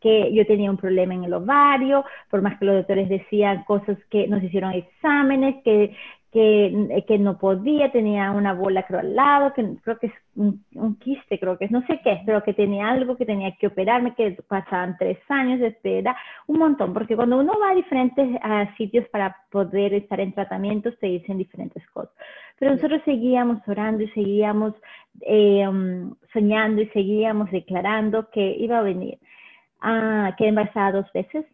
que 0.02 0.32
yo 0.32 0.44
tenía 0.46 0.70
un 0.70 0.76
problema 0.76 1.14
en 1.14 1.24
el 1.24 1.34
ovario, 1.34 2.04
por 2.28 2.42
más 2.42 2.58
que 2.58 2.64
los 2.64 2.76
doctores 2.76 3.08
decían 3.08 3.64
cosas 3.64 3.96
que 4.10 4.26
nos 4.26 4.42
hicieron 4.42 4.72
exámenes, 4.72 5.62
que, 5.62 5.94
que, 6.32 7.04
que 7.06 7.18
no 7.18 7.38
podía, 7.38 7.92
tenía 7.92 8.30
una 8.32 8.54
bola 8.54 8.84
creo 8.84 9.00
al 9.00 9.14
lado, 9.14 9.52
que 9.52 9.76
creo 9.84 9.98
que 9.98 10.06
es 10.06 10.12
un, 10.34 10.64
quiste, 10.98 11.38
creo 11.38 11.58
que 11.58 11.66
es, 11.66 11.70
no 11.70 11.86
sé 11.86 12.00
qué, 12.02 12.22
pero 12.24 12.42
que 12.42 12.54
tenía 12.54 12.88
algo 12.88 13.16
que 13.16 13.26
tenía 13.26 13.52
que 13.52 13.66
operarme, 13.66 14.14
que 14.14 14.38
pasaban 14.48 14.96
tres 14.98 15.18
años 15.28 15.60
de 15.60 15.68
espera, 15.68 16.16
un 16.46 16.58
montón, 16.58 16.94
porque 16.94 17.16
cuando 17.16 17.38
uno 17.38 17.52
va 17.60 17.70
a 17.70 17.74
diferentes 17.74 18.28
sitios 18.78 19.06
para 19.10 19.36
poder 19.50 19.92
estar 19.92 20.20
en 20.20 20.32
tratamientos, 20.32 20.98
te 20.98 21.06
dicen 21.06 21.36
diferentes 21.36 21.86
cosas. 21.90 22.14
Pero 22.58 22.72
nosotros 22.72 23.02
seguíamos 23.04 23.58
orando 23.68 24.02
y 24.02 24.08
seguíamos 24.08 24.74
eh, 25.20 25.68
um, 25.68 26.14
soñando 26.32 26.80
y 26.80 26.88
seguíamos 26.88 27.50
declarando 27.50 28.30
que 28.30 28.56
iba 28.58 28.78
a 28.78 28.82
venir. 28.82 29.18
Ah, 29.82 30.34
quedé 30.38 30.50
embarazada 30.50 30.92
dos 30.92 31.12
veces. 31.12 31.44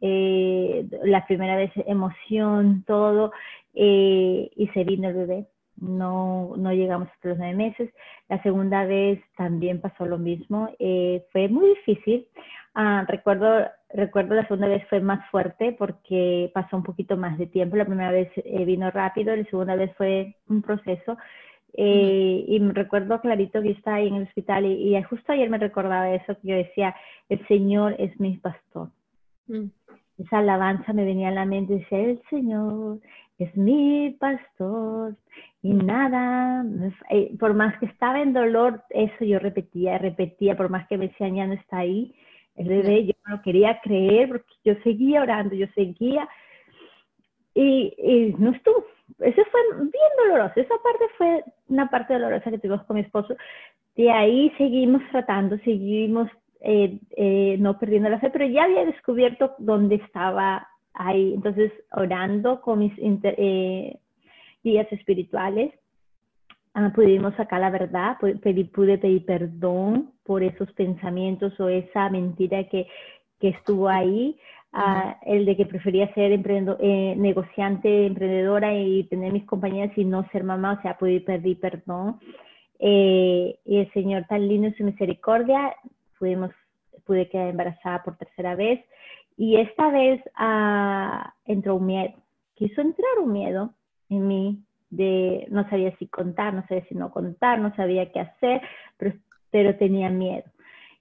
Eh, 0.00 0.86
la 1.04 1.26
primera 1.26 1.56
vez 1.56 1.70
emoción, 1.86 2.84
todo, 2.86 3.32
eh, 3.74 4.50
y 4.56 4.66
se 4.68 4.84
vino 4.84 5.08
el 5.08 5.14
bebé. 5.14 5.46
No, 5.76 6.54
no 6.56 6.72
llegamos 6.72 7.08
hasta 7.08 7.28
los 7.28 7.38
nueve 7.38 7.54
meses. 7.54 7.90
La 8.28 8.42
segunda 8.42 8.84
vez 8.86 9.20
también 9.36 9.80
pasó 9.80 10.06
lo 10.06 10.18
mismo. 10.18 10.70
Eh, 10.78 11.26
fue 11.32 11.48
muy 11.48 11.68
difícil. 11.68 12.26
Ah, 12.74 13.04
recuerdo, 13.06 13.66
recuerdo 13.92 14.34
la 14.34 14.46
segunda 14.46 14.68
vez 14.68 14.86
fue 14.88 15.00
más 15.00 15.28
fuerte 15.30 15.76
porque 15.78 16.50
pasó 16.54 16.76
un 16.78 16.82
poquito 16.82 17.18
más 17.18 17.36
de 17.36 17.46
tiempo. 17.46 17.76
La 17.76 17.84
primera 17.84 18.10
vez 18.10 18.30
vino 18.44 18.90
rápido, 18.90 19.36
la 19.36 19.44
segunda 19.44 19.76
vez 19.76 19.94
fue 19.96 20.34
un 20.48 20.62
proceso. 20.62 21.18
Eh, 21.74 22.44
y 22.48 22.60
me 22.60 22.72
recuerdo 22.72 23.20
clarito 23.20 23.62
que 23.62 23.70
estaba 23.70 23.98
ahí 23.98 24.08
en 24.08 24.16
el 24.16 24.22
hospital 24.24 24.66
y, 24.66 25.00
justo 25.04 25.32
ayer 25.32 25.48
me 25.48 25.58
recordaba 25.58 26.12
eso, 26.12 26.34
que 26.40 26.48
yo 26.48 26.56
decía, 26.56 26.94
el 27.28 27.46
Señor 27.46 27.94
es 27.98 28.18
mi 28.18 28.36
pastor. 28.38 28.88
Mm. 29.46 29.66
Esa 30.18 30.38
alabanza 30.38 30.92
me 30.92 31.04
venía 31.04 31.28
a 31.28 31.32
la 31.32 31.46
mente, 31.46 31.74
decía, 31.74 31.98
el 31.98 32.20
Señor 32.28 32.98
es 33.38 33.56
mi 33.56 34.16
pastor 34.18 35.16
y 35.62 35.72
nada, 35.72 36.64
eh, 37.10 37.32
por 37.38 37.54
más 37.54 37.78
que 37.78 37.86
estaba 37.86 38.20
en 38.20 38.32
dolor, 38.32 38.82
eso 38.90 39.24
yo 39.24 39.38
repetía, 39.38 39.96
repetía, 39.98 40.56
por 40.56 40.68
más 40.68 40.86
que 40.88 40.98
me 40.98 41.08
decían, 41.08 41.36
ya 41.36 41.46
no 41.46 41.54
está 41.54 41.78
ahí, 41.78 42.14
el 42.56 42.68
bebé, 42.68 43.06
yo 43.06 43.14
no 43.28 43.40
quería 43.40 43.80
creer 43.80 44.28
porque 44.28 44.52
yo 44.64 44.74
seguía 44.82 45.22
orando, 45.22 45.54
yo 45.54 45.66
seguía 45.74 46.28
y, 47.54 47.94
y 47.96 48.34
no 48.38 48.50
estuvo 48.50 48.84
eso 49.18 49.42
fue 49.50 49.60
bien 49.76 50.12
doloroso. 50.18 50.60
Esa 50.60 50.74
parte 50.82 51.04
fue 51.16 51.44
una 51.70 51.88
parte 51.88 52.14
dolorosa 52.14 52.50
que 52.50 52.58
tuvimos 52.58 52.84
con 52.84 52.96
mi 52.96 53.02
esposo. 53.02 53.34
De 53.96 54.10
ahí 54.10 54.52
seguimos 54.58 55.02
tratando, 55.10 55.56
seguimos 55.58 56.28
eh, 56.60 56.98
eh, 57.16 57.56
no 57.58 57.78
perdiendo 57.78 58.10
la 58.10 58.20
fe, 58.20 58.30
pero 58.30 58.46
ya 58.46 58.64
había 58.64 58.84
descubierto 58.84 59.54
dónde 59.58 59.96
estaba 59.96 60.68
ahí. 60.92 61.32
Entonces, 61.34 61.72
orando 61.92 62.60
con 62.60 62.80
mis 62.80 62.92
eh, 62.98 63.96
guías 64.62 64.92
espirituales, 64.92 65.72
ah, 66.74 66.92
pudimos 66.94 67.34
sacar 67.36 67.60
la 67.60 67.70
verdad, 67.70 68.18
pude 68.18 68.98
pedir 68.98 69.24
perdón 69.24 70.12
por 70.24 70.42
esos 70.42 70.70
pensamientos 70.72 71.58
o 71.58 71.68
esa 71.68 72.10
mentira 72.10 72.64
que, 72.64 72.86
que 73.38 73.48
estuvo 73.48 73.88
ahí 73.88 74.38
el 74.72 75.46
de 75.46 75.56
que 75.56 75.66
prefería 75.66 76.12
ser 76.14 76.32
eh, 76.32 77.14
negociante, 77.16 78.06
emprendedora 78.06 78.74
y 78.74 79.04
tener 79.04 79.32
mis 79.32 79.44
compañías 79.44 79.96
y 79.96 80.04
no 80.04 80.28
ser 80.30 80.44
mamá, 80.44 80.74
o 80.78 80.82
sea, 80.82 80.96
pude 80.96 81.20
pedir 81.20 81.58
perdón. 81.58 82.20
Eh, 82.78 83.58
y 83.64 83.76
el 83.78 83.92
Señor 83.92 84.26
tan 84.28 84.46
lindo 84.46 84.68
en 84.68 84.76
su 84.76 84.84
misericordia, 84.84 85.74
pudimos, 86.18 86.50
pude 87.04 87.28
quedar 87.28 87.48
embarazada 87.48 88.02
por 88.02 88.16
tercera 88.16 88.54
vez. 88.54 88.80
Y 89.36 89.56
esta 89.56 89.90
vez 89.90 90.22
ah, 90.36 91.34
entró 91.46 91.76
un 91.76 91.86
miedo, 91.86 92.14
quiso 92.54 92.80
entrar 92.80 93.18
un 93.22 93.32
miedo 93.32 93.74
en 94.08 94.26
mí 94.28 94.62
de 94.90 95.46
no 95.50 95.68
sabía 95.68 95.96
si 95.98 96.06
contar, 96.06 96.54
no 96.54 96.66
sabía 96.66 96.84
si 96.86 96.94
no 96.94 97.10
contar, 97.10 97.58
no 97.58 97.74
sabía 97.74 98.10
qué 98.12 98.20
hacer, 98.20 98.60
pero 99.50 99.76
tenía 99.76 100.10
miedo 100.10 100.44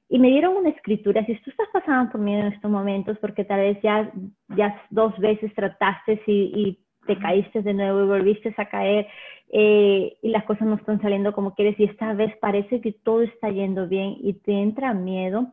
y 0.10 0.18
me 0.18 0.30
dieron 0.30 0.58
una 0.58 0.70
escritura, 0.70 1.24
si 1.26 1.36
tú 1.36 1.52
estás 1.52 1.68
pasando 1.72 2.12
por 2.12 2.20
miedo 2.20 2.42
en 2.42 2.54
estos 2.54 2.70
momentos, 2.70 3.18
porque 3.20 3.46
tal 3.46 3.60
vez 3.60 3.80
ya, 3.84 4.12
ya 4.56 4.82
dos 4.90 5.18
veces 5.20 5.54
trataste 5.54 6.22
y, 6.26 6.80
te 7.06 7.18
caíste 7.18 7.64
de 7.64 7.74
nuevo 7.74 8.04
y 8.04 8.08
volviste 8.08 8.54
a 8.56 8.66
caer 8.66 9.08
eh, 9.52 10.18
y 10.22 10.30
las 10.30 10.44
cosas 10.44 10.68
no 10.68 10.76
están 10.76 11.02
saliendo 11.02 11.34
como 11.34 11.56
quieres 11.56 11.80
y 11.80 11.86
esta 11.86 12.14
vez 12.14 12.38
parece 12.38 12.82
que 12.82 12.92
todo 12.92 13.24
está 13.24 13.50
yendo 13.50 13.88
bien 13.88 14.16
y 14.20 14.34
te 14.34 14.52
entra 14.52 14.94
miedo. 14.94 15.52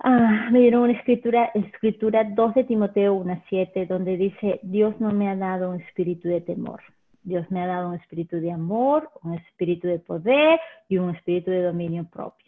Ah, 0.00 0.48
me 0.52 0.58
dieron 0.58 0.82
una 0.82 0.92
escritura, 0.92 1.50
escritura 1.54 2.24
2 2.24 2.54
de 2.56 2.64
Timoteo 2.64 3.16
1.7, 3.16 3.86
donde 3.86 4.18
dice, 4.18 4.60
Dios 4.62 5.00
no 5.00 5.12
me 5.12 5.30
ha 5.30 5.36
dado 5.36 5.70
un 5.70 5.80
espíritu 5.80 6.28
de 6.28 6.42
temor. 6.42 6.82
Dios 7.22 7.50
me 7.50 7.62
ha 7.62 7.66
dado 7.66 7.88
un 7.88 7.94
espíritu 7.94 8.36
de 8.36 8.52
amor, 8.52 9.10
un 9.22 9.32
espíritu 9.34 9.88
de 9.88 9.98
poder 9.98 10.60
y 10.90 10.98
un 10.98 11.14
espíritu 11.14 11.50
de 11.50 11.62
dominio 11.62 12.04
propio. 12.04 12.47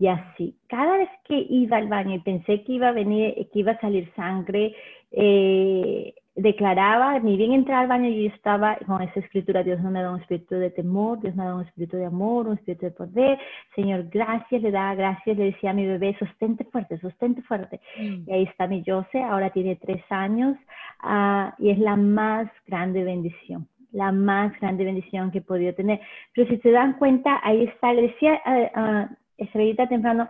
Y 0.00 0.08
así, 0.08 0.56
cada 0.66 0.96
vez 0.96 1.10
que 1.24 1.46
iba 1.50 1.76
al 1.76 1.86
baño 1.86 2.14
y 2.14 2.20
pensé 2.20 2.62
que 2.64 2.72
iba 2.72 2.88
a 2.88 2.92
venir, 2.92 3.34
que 3.52 3.58
iba 3.58 3.72
a 3.72 3.80
salir 3.80 4.10
sangre, 4.16 4.74
eh, 5.12 6.14
declaraba, 6.34 7.18
ni 7.18 7.36
bien 7.36 7.52
entrar 7.52 7.82
al 7.82 7.88
baño, 7.88 8.08
yo 8.08 8.34
estaba 8.34 8.76
con 8.86 9.02
esa 9.02 9.20
escritura, 9.20 9.62
Dios 9.62 9.78
no 9.80 9.90
me 9.90 10.00
da 10.00 10.12
un 10.12 10.20
espíritu 10.20 10.54
de 10.54 10.70
temor, 10.70 11.20
Dios 11.20 11.36
me 11.36 11.44
da 11.44 11.54
un 11.54 11.66
espíritu 11.66 11.98
de 11.98 12.06
amor, 12.06 12.46
un 12.46 12.54
espíritu 12.54 12.86
de 12.86 12.92
poder, 12.92 13.38
Señor, 13.74 14.04
gracias, 14.08 14.62
le 14.62 14.70
da 14.70 14.94
gracias, 14.94 15.36
le 15.36 15.44
decía 15.52 15.72
a 15.72 15.74
mi 15.74 15.86
bebé, 15.86 16.16
sostente 16.18 16.64
fuerte, 16.64 16.98
sostente 16.98 17.42
fuerte. 17.42 17.78
Mm. 17.98 18.22
Y 18.26 18.32
ahí 18.32 18.42
está 18.44 18.66
mi 18.66 18.82
Jose, 18.82 19.22
ahora 19.22 19.50
tiene 19.50 19.76
tres 19.76 20.02
años 20.08 20.56
uh, 21.04 21.50
y 21.58 21.72
es 21.72 21.78
la 21.78 21.96
más 21.96 22.48
grande 22.66 23.04
bendición 23.04 23.68
la 23.92 24.12
más 24.12 24.52
grande 24.60 24.84
bendición 24.84 25.32
que 25.32 25.38
he 25.38 25.42
podido 25.42 25.74
tener. 25.74 26.00
Pero 26.32 26.48
si 26.48 26.58
se 26.58 26.70
dan 26.70 26.92
cuenta, 26.92 27.40
ahí 27.42 27.64
está, 27.64 27.92
le 27.92 28.02
decía 28.02 28.40
uh, 28.46 29.12
estrellita 29.44 29.88
temprano, 29.88 30.28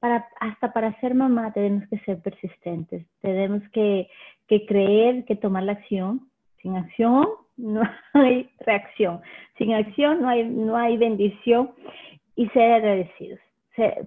para, 0.00 0.26
hasta 0.40 0.72
para 0.72 0.98
ser 1.00 1.14
mamá 1.14 1.52
tenemos 1.52 1.86
que 1.88 1.98
ser 2.00 2.20
persistentes, 2.22 3.06
tenemos 3.20 3.62
que, 3.70 4.08
que 4.48 4.64
creer, 4.66 5.24
que 5.26 5.36
tomar 5.36 5.62
la 5.62 5.72
acción. 5.72 6.28
Sin 6.62 6.76
acción 6.76 7.28
no 7.56 7.82
hay 8.14 8.50
reacción, 8.60 9.20
sin 9.58 9.74
acción 9.74 10.22
no 10.22 10.28
hay, 10.28 10.48
no 10.48 10.76
hay 10.76 10.96
bendición 10.96 11.70
y 12.36 12.48
ser 12.48 12.72
agradecidos. 12.72 13.40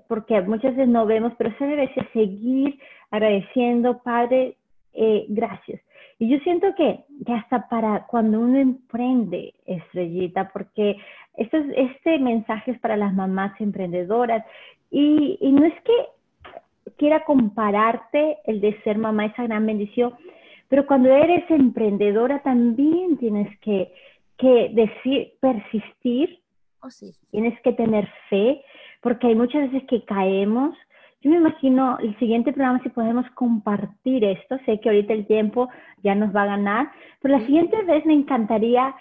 Porque 0.07 0.39
muchas 0.41 0.75
veces 0.75 0.87
no 0.87 1.05
vemos, 1.05 1.33
pero 1.37 1.55
se 1.57 1.65
debe 1.65 1.91
seguir 2.13 2.79
agradeciendo, 3.09 4.03
Padre, 4.03 4.55
eh, 4.93 5.25
gracias. 5.29 5.81
Y 6.23 6.29
yo 6.29 6.39
siento 6.39 6.73
que, 6.75 7.03
que, 7.25 7.33
hasta 7.33 7.67
para 7.67 8.05
cuando 8.07 8.39
uno 8.39 8.57
emprende, 8.57 9.53
estrellita, 9.65 10.53
porque 10.53 10.95
esto 11.35 11.57
este 11.75 12.17
mensaje 12.17 12.71
es 12.71 12.79
para 12.79 12.95
las 12.95 13.13
mamás 13.13 13.59
emprendedoras 13.59 14.45
y, 14.89 15.37
y 15.41 15.51
no 15.51 15.65
es 15.65 15.73
que 15.81 16.91
quiera 16.95 17.25
compararte 17.25 18.37
el 18.45 18.61
de 18.61 18.81
ser 18.83 18.97
mamá, 18.97 19.25
esa 19.25 19.43
gran 19.43 19.65
bendición, 19.65 20.13
pero 20.69 20.87
cuando 20.87 21.09
eres 21.09 21.43
emprendedora 21.51 22.41
también 22.41 23.17
tienes 23.17 23.59
que, 23.59 23.91
que 24.37 24.69
decir, 24.71 25.33
persistir, 25.41 26.39
oh, 26.83 26.89
sí. 26.89 27.11
tienes 27.31 27.59
que 27.63 27.73
tener 27.73 28.07
fe, 28.29 28.63
porque 29.01 29.27
hay 29.27 29.35
muchas 29.35 29.69
veces 29.69 29.85
que 29.89 30.05
caemos, 30.05 30.73
yo 31.23 31.29
me 31.29 31.37
imagino 31.37 31.97
el 31.99 32.17
siguiente 32.19 32.51
programa 32.51 32.81
si 32.83 32.89
podemos 32.89 33.25
compartir 33.31 34.25
esto. 34.25 34.57
Sé 34.65 34.81
que 34.81 34.89
ahorita 34.89 35.13
el 35.13 35.25
tiempo 35.25 35.69
ya 36.03 36.15
nos 36.15 36.35
va 36.35 36.43
a 36.43 36.47
ganar, 36.47 36.91
pero 37.21 37.37
la 37.37 37.45
siguiente 37.45 37.81
vez 37.83 38.05
me 38.05 38.13
encantaría 38.13 38.93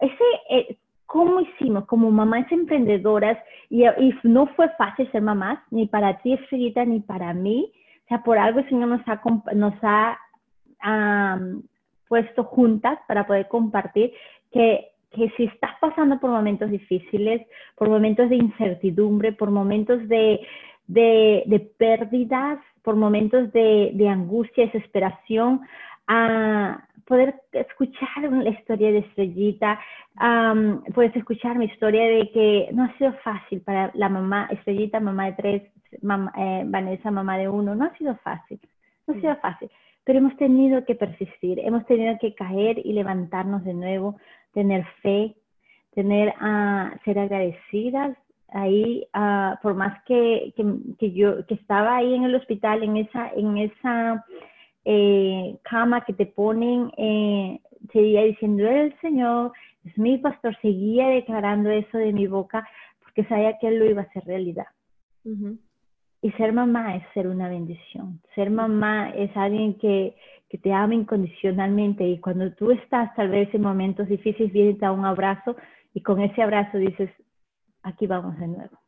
ese 0.00 0.24
eh, 0.50 0.76
cómo 1.06 1.40
hicimos 1.40 1.86
como 1.86 2.10
mamás 2.10 2.50
emprendedoras 2.50 3.38
y, 3.70 3.84
no 4.24 4.48
fue 4.48 4.68
fácil 4.70 5.10
ser 5.12 5.22
mamás 5.22 5.60
ni 5.70 5.86
para 5.86 6.18
ti 6.18 6.32
Estrellita 6.32 6.84
ni 6.84 6.98
para 6.98 7.32
mí. 7.32 7.72
O 8.06 8.08
sea, 8.08 8.24
por 8.24 8.38
algo 8.38 8.58
el 8.58 8.68
Señor 8.68 8.88
nos 8.88 9.06
ha 9.06 9.20
nos 9.54 9.74
ha 9.82 10.18
puesto 12.08 12.42
juntas 12.42 12.98
para 13.06 13.24
poder 13.24 13.46
compartir 13.46 14.12
que 14.50 14.88
que 15.10 15.30
si 15.36 15.44
estás 15.44 15.70
pasando 15.80 16.20
por 16.20 16.30
momentos 16.30 16.70
difíciles, 16.70 17.46
por 17.76 17.88
momentos 17.88 18.28
de 18.28 18.36
incertidumbre, 18.36 19.32
por 19.32 19.50
momentos 19.50 20.06
de, 20.06 20.40
de, 20.88 21.70
pérdidas, 21.78 22.58
por 22.82 22.96
momentos 22.96 23.52
de, 23.52 23.92
de 23.94 24.08
angustia, 24.08 24.66
desesperación, 24.66 25.60
a 26.08 26.82
poder 27.04 27.34
escuchar 27.52 28.22
la 28.30 28.50
historia 28.50 28.90
de 28.90 28.98
Estrellita, 28.98 29.78
puedes 30.94 31.14
escuchar 31.16 31.56
mi 31.56 31.66
historia 31.66 32.04
de 32.04 32.30
que 32.30 32.68
no 32.72 32.84
ha 32.84 32.98
sido 32.98 33.12
fácil 33.24 33.60
para 33.62 33.90
la 33.94 34.08
mamá, 34.08 34.48
Estrellita, 34.50 35.00
mamá 35.00 35.26
de 35.26 35.32
tres, 35.32 35.62
eh, 35.92 36.62
Vanessa, 36.66 37.10
mamá 37.10 37.38
de 37.38 37.48
uno, 37.48 37.74
no 37.74 37.86
ha 37.86 37.96
sido 37.96 38.16
fácil, 38.16 38.60
no 39.06 39.14
ha 39.14 39.20
sido 39.20 39.36
fácil, 39.36 39.70
pero 40.04 40.18
hemos 40.18 40.36
tenido 40.36 40.84
que 40.84 40.94
persistir, 40.94 41.60
hemos 41.60 41.86
tenido 41.86 42.18
que 42.18 42.34
caer 42.34 42.78
y 42.84 42.92
levantarnos 42.92 43.64
de 43.64 43.74
nuevo, 43.74 44.16
tener 44.52 44.84
fe, 45.02 45.34
tener 45.94 46.34
a 46.40 46.94
ser 47.04 47.18
agradecidas 47.18 48.16
ahí, 48.52 49.06
uh, 49.14 49.60
por 49.62 49.74
más 49.74 50.02
que, 50.04 50.54
que, 50.98 51.12
yo 51.12 51.46
que 51.46 51.54
estaba 51.54 51.96
ahí 51.96 52.14
en 52.14 52.24
el 52.24 52.34
hospital, 52.34 52.82
en 52.82 52.96
esa, 52.96 53.30
en 53.34 53.58
esa 53.58 54.24
eh, 54.84 55.56
cama 55.62 56.04
que 56.04 56.12
te 56.12 56.26
ponen, 56.26 56.90
eh, 56.96 57.60
seguía 57.92 58.22
diciendo 58.22 58.66
el 58.66 58.98
Señor, 59.00 59.52
es 59.84 59.96
mi 59.98 60.18
pastor, 60.18 60.56
seguía 60.60 61.08
declarando 61.08 61.70
eso 61.70 61.98
de 61.98 62.12
mi 62.12 62.26
boca 62.26 62.66
porque 63.02 63.24
sabía 63.24 63.58
que 63.58 63.68
Él 63.68 63.78
lo 63.78 63.86
iba 63.86 64.02
a 64.02 64.04
hacer 64.04 64.24
realidad. 64.24 64.66
Y 66.22 66.30
ser 66.32 66.52
mamá 66.52 66.96
es 66.96 67.04
ser 67.12 67.28
una 67.28 67.48
bendición. 67.48 68.20
Ser 68.34 68.50
mamá 68.50 69.10
es 69.10 69.30
alguien 69.36 69.74
que, 69.74 70.16
que 70.48 70.56
te 70.56 70.72
ama 70.72 70.94
incondicionalmente 70.94 72.08
y 72.08 72.18
cuando 72.18 72.50
tú 72.54 72.70
estás 72.70 73.14
tal 73.14 73.28
vez 73.28 73.54
en 73.54 73.60
momentos 73.60 74.08
difíciles, 74.08 74.52
viene 74.52 74.78
a 74.80 74.90
un 74.90 75.04
abrazo 75.04 75.54
y 75.92 76.00
con 76.00 76.20
ese 76.20 76.42
abrazo 76.42 76.78
dices, 76.78 77.10
aquí 77.88 78.06
vamos 78.06 78.38
de 78.38 78.48
nuevo. 78.48 78.78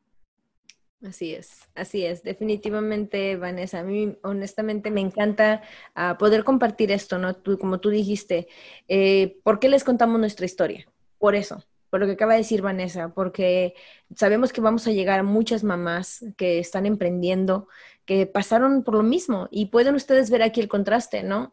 Así 1.03 1.35
es, 1.35 1.63
así 1.75 2.05
es, 2.05 2.23
definitivamente, 2.23 3.37
Vanessa. 3.37 3.81
A 3.81 3.85
mí, 3.85 4.19
honestamente, 4.23 4.91
me 4.91 5.01
encanta 5.01 5.63
ah, 5.95 6.19
poder 6.19 6.45
compartir 6.45 6.93
esto, 6.93 7.19
¿no? 7.19 7.35
Tú, 7.35 7.59
como 7.59 7.81
tú 7.81 7.89
dijiste, 7.89 8.49
eh, 8.87 9.41
¿por 9.43 9.61
qué 9.61 9.71
les 9.71 9.83
contamos 9.83 10.21
nuestra 10.21 10.45
historia? 10.45 10.87
Por 11.19 11.35
eso, 11.35 11.65
por 11.91 12.01
lo 12.01 12.07
que 12.07 12.13
acaba 12.13 12.33
de 12.33 12.39
decir 12.39 12.63
Vanessa, 12.63 13.13
porque 13.15 13.75
sabemos 14.15 14.53
que 14.53 14.61
vamos 14.61 14.87
a 14.87 14.93
llegar 14.93 15.21
a 15.21 15.25
muchas 15.25 15.65
mamás 15.65 16.25
que 16.37 16.59
están 16.59 16.87
emprendiendo, 16.87 17.69
que 18.07 18.27
pasaron 18.27 18.83
por 18.83 18.95
lo 18.95 19.03
mismo 19.03 19.49
y 19.51 19.67
pueden 19.67 19.95
ustedes 19.95 20.31
ver 20.31 20.43
aquí 20.43 20.61
el 20.61 20.69
contraste, 20.69 21.23
¿no? 21.23 21.53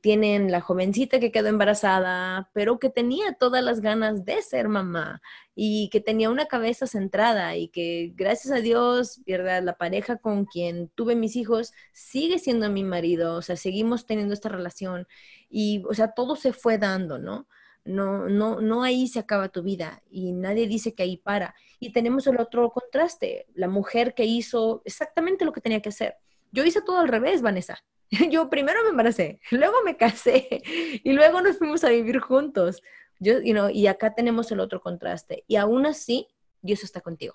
tienen 0.00 0.50
la 0.50 0.60
jovencita 0.60 1.18
que 1.18 1.32
quedó 1.32 1.48
embarazada, 1.48 2.50
pero 2.52 2.78
que 2.78 2.90
tenía 2.90 3.34
todas 3.34 3.62
las 3.62 3.80
ganas 3.80 4.24
de 4.24 4.40
ser 4.42 4.68
mamá 4.68 5.20
y 5.54 5.88
que 5.90 6.00
tenía 6.00 6.30
una 6.30 6.46
cabeza 6.46 6.86
centrada 6.86 7.56
y 7.56 7.68
que 7.68 8.12
gracias 8.14 8.52
a 8.52 8.60
Dios, 8.60 9.20
¿verdad? 9.26 9.62
La 9.62 9.76
pareja 9.76 10.16
con 10.16 10.46
quien 10.46 10.88
tuve 10.94 11.16
mis 11.16 11.36
hijos 11.36 11.72
sigue 11.92 12.38
siendo 12.38 12.70
mi 12.70 12.84
marido, 12.84 13.34
o 13.34 13.42
sea, 13.42 13.56
seguimos 13.56 14.06
teniendo 14.06 14.34
esta 14.34 14.48
relación 14.48 15.06
y, 15.50 15.82
o 15.88 15.94
sea, 15.94 16.12
todo 16.12 16.36
se 16.36 16.52
fue 16.52 16.78
dando, 16.78 17.18
¿no? 17.18 17.46
No, 17.84 18.28
no, 18.28 18.60
no 18.60 18.82
ahí 18.84 19.08
se 19.08 19.18
acaba 19.18 19.48
tu 19.48 19.62
vida 19.62 20.02
y 20.10 20.32
nadie 20.32 20.68
dice 20.68 20.94
que 20.94 21.02
ahí 21.02 21.16
para. 21.16 21.54
Y 21.80 21.92
tenemos 21.92 22.26
el 22.26 22.38
otro 22.38 22.70
contraste, 22.70 23.46
la 23.54 23.68
mujer 23.68 24.14
que 24.14 24.24
hizo 24.24 24.82
exactamente 24.84 25.44
lo 25.44 25.52
que 25.52 25.60
tenía 25.60 25.82
que 25.82 25.88
hacer. 25.88 26.16
Yo 26.52 26.64
hice 26.64 26.82
todo 26.82 26.98
al 26.98 27.08
revés, 27.08 27.42
Vanessa. 27.42 27.82
Yo 28.30 28.48
primero 28.50 28.82
me 28.84 28.90
embaracé, 28.90 29.40
luego 29.50 29.82
me 29.84 29.96
casé 29.96 30.62
y 31.04 31.12
luego 31.12 31.40
nos 31.40 31.58
fuimos 31.58 31.82
a 31.84 31.88
vivir 31.88 32.20
juntos. 32.20 32.82
Yo, 33.18 33.40
y 33.40 33.86
acá 33.86 34.14
tenemos 34.14 34.50
el 34.50 34.60
otro 34.60 34.80
contraste. 34.80 35.44
Y 35.46 35.56
aún 35.56 35.86
así, 35.86 36.26
Dios 36.60 36.82
está 36.82 37.00
contigo. 37.00 37.34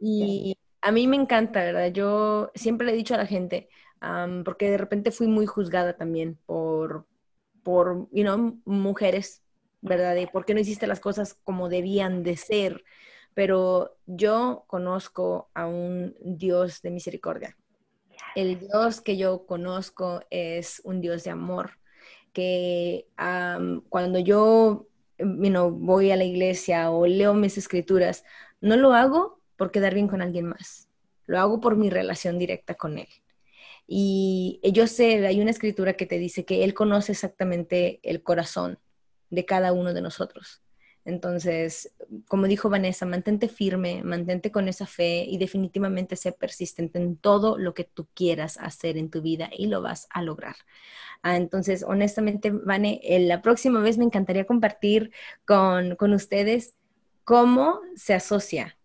Y 0.00 0.56
a 0.80 0.92
mí 0.92 1.06
me 1.06 1.16
encanta, 1.16 1.64
¿verdad? 1.64 1.88
Yo 1.88 2.52
siempre 2.54 2.86
le 2.86 2.92
he 2.92 2.96
dicho 2.96 3.14
a 3.14 3.18
la 3.18 3.26
gente, 3.26 3.68
porque 4.44 4.70
de 4.70 4.78
repente 4.78 5.10
fui 5.10 5.26
muy 5.26 5.46
juzgada 5.46 5.96
también 5.96 6.38
por, 6.46 7.07
por, 7.68 8.08
you 8.12 8.22
know, 8.22 8.58
mujeres, 8.64 9.42
¿verdad? 9.82 10.14
De 10.14 10.26
por 10.26 10.46
qué 10.46 10.54
no 10.54 10.60
hiciste 10.60 10.86
las 10.86 11.00
cosas 11.00 11.34
como 11.44 11.68
debían 11.68 12.22
de 12.22 12.38
ser. 12.38 12.82
Pero 13.34 13.98
yo 14.06 14.64
conozco 14.68 15.50
a 15.52 15.66
un 15.66 16.16
Dios 16.18 16.80
de 16.80 16.90
misericordia. 16.90 17.58
El 18.34 18.58
Dios 18.58 19.02
que 19.02 19.18
yo 19.18 19.44
conozco 19.44 20.22
es 20.30 20.80
un 20.82 21.02
Dios 21.02 21.24
de 21.24 21.30
amor, 21.30 21.72
que 22.32 23.06
cuando 23.90 24.18
yo 24.18 24.86
you 25.18 25.70
voy 25.70 26.10
a 26.10 26.16
la 26.16 26.24
iglesia 26.24 26.90
o 26.90 27.06
leo 27.06 27.34
mis 27.34 27.58
escrituras, 27.58 28.24
no 28.62 28.76
lo 28.76 28.94
hago 28.94 29.42
por 29.56 29.70
quedar 29.72 29.92
bien 29.92 30.08
con 30.08 30.22
alguien 30.22 30.46
más, 30.46 30.88
lo 31.26 31.38
hago 31.38 31.60
por 31.60 31.76
mi 31.76 31.90
relación 31.90 32.38
directa 32.38 32.76
con 32.76 32.96
Él. 32.96 33.08
Y 33.90 34.60
yo 34.74 34.86
sé, 34.86 35.26
hay 35.26 35.40
una 35.40 35.50
escritura 35.50 35.94
que 35.94 36.04
te 36.04 36.18
dice 36.18 36.44
que 36.44 36.62
Él 36.62 36.74
conoce 36.74 37.12
exactamente 37.12 38.00
el 38.02 38.22
corazón 38.22 38.78
de 39.30 39.46
cada 39.46 39.72
uno 39.72 39.94
de 39.94 40.02
nosotros. 40.02 40.62
Entonces, 41.06 41.94
como 42.26 42.46
dijo 42.48 42.68
Vanessa, 42.68 43.06
mantente 43.06 43.48
firme, 43.48 44.02
mantente 44.04 44.52
con 44.52 44.68
esa 44.68 44.84
fe 44.84 45.24
y 45.26 45.38
definitivamente 45.38 46.16
sé 46.16 46.32
persistente 46.32 46.98
en 46.98 47.16
todo 47.16 47.56
lo 47.56 47.72
que 47.72 47.84
tú 47.84 48.06
quieras 48.12 48.58
hacer 48.58 48.98
en 48.98 49.08
tu 49.08 49.22
vida 49.22 49.48
y 49.56 49.68
lo 49.68 49.80
vas 49.80 50.06
a 50.10 50.20
lograr. 50.20 50.56
Ah, 51.22 51.38
entonces, 51.38 51.82
honestamente, 51.82 52.50
Vane, 52.50 53.00
la 53.20 53.40
próxima 53.40 53.80
vez 53.80 53.96
me 53.96 54.04
encantaría 54.04 54.44
compartir 54.44 55.10
con, 55.46 55.96
con 55.96 56.12
ustedes 56.12 56.74
cómo 57.24 57.80
se 57.96 58.12
asocia 58.12 58.76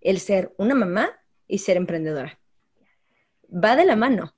el 0.00 0.20
ser 0.20 0.54
una 0.56 0.74
mamá 0.74 1.10
y 1.46 1.58
ser 1.58 1.76
emprendedora. 1.76 2.38
Va 3.50 3.76
de 3.76 3.84
la 3.84 3.96
mano 3.96 4.32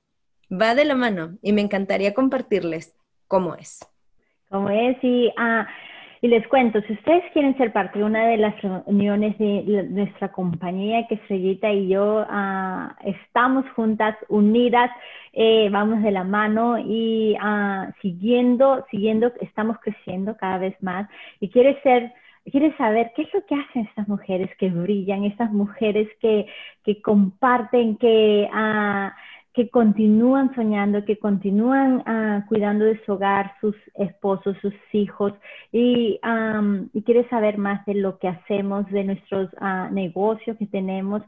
va 0.51 0.75
de 0.75 0.85
la 0.85 0.95
mano 0.95 1.37
y 1.41 1.53
me 1.53 1.61
encantaría 1.61 2.13
compartirles 2.13 2.95
cómo 3.27 3.55
es. 3.55 3.79
Cómo 4.49 4.69
es 4.69 4.97
y, 5.01 5.31
ah, 5.37 5.67
y 6.21 6.27
les 6.27 6.45
cuento, 6.47 6.81
si 6.81 6.93
ustedes 6.93 7.23
quieren 7.31 7.57
ser 7.57 7.71
parte 7.71 7.99
de 7.99 8.05
una 8.05 8.27
de 8.27 8.37
las 8.37 8.61
reuniones 8.61 9.37
de 9.37 9.87
nuestra 9.89 10.31
compañía, 10.31 11.07
que 11.07 11.15
Estrellita 11.15 11.71
y 11.71 11.87
yo 11.87 12.25
ah, 12.29 12.95
estamos 13.05 13.65
juntas, 13.71 14.15
unidas, 14.27 14.91
eh, 15.33 15.69
vamos 15.71 16.03
de 16.03 16.11
la 16.11 16.25
mano 16.25 16.77
y 16.77 17.37
ah, 17.39 17.91
siguiendo, 18.01 18.85
siguiendo, 18.91 19.31
estamos 19.39 19.77
creciendo 19.79 20.35
cada 20.35 20.57
vez 20.57 20.75
más 20.83 21.09
y 21.39 21.49
quiere 21.49 21.81
ser 21.81 22.13
quieres 22.45 22.75
saber 22.77 23.11
qué 23.15 23.23
es 23.23 23.33
lo 23.33 23.45
que 23.45 23.55
hacen 23.55 23.83
estas 23.87 24.07
mujeres 24.07 24.49
que 24.57 24.69
brillan, 24.69 25.25
estas 25.25 25.51
mujeres 25.51 26.07
que, 26.19 26.47
que 26.83 27.01
comparten, 27.01 27.97
que 27.97 28.49
que 29.53 29.69
continúan 29.69 30.53
soñando, 30.55 31.03
que 31.03 31.17
continúan 31.17 31.97
uh, 32.07 32.47
cuidando 32.47 32.85
de 32.85 33.03
su 33.05 33.13
hogar, 33.13 33.53
sus 33.59 33.75
esposos, 33.95 34.55
sus 34.61 34.73
hijos, 34.93 35.33
y, 35.73 36.19
um, 36.23 36.87
quiere 37.03 37.27
saber 37.27 37.57
más 37.57 37.85
de 37.85 37.95
lo 37.95 38.17
que 38.17 38.29
hacemos, 38.29 38.85
de 38.87 39.03
nuestros 39.03 39.49
uh, 39.55 39.93
negocios 39.93 40.57
que 40.57 40.67
tenemos. 40.67 41.21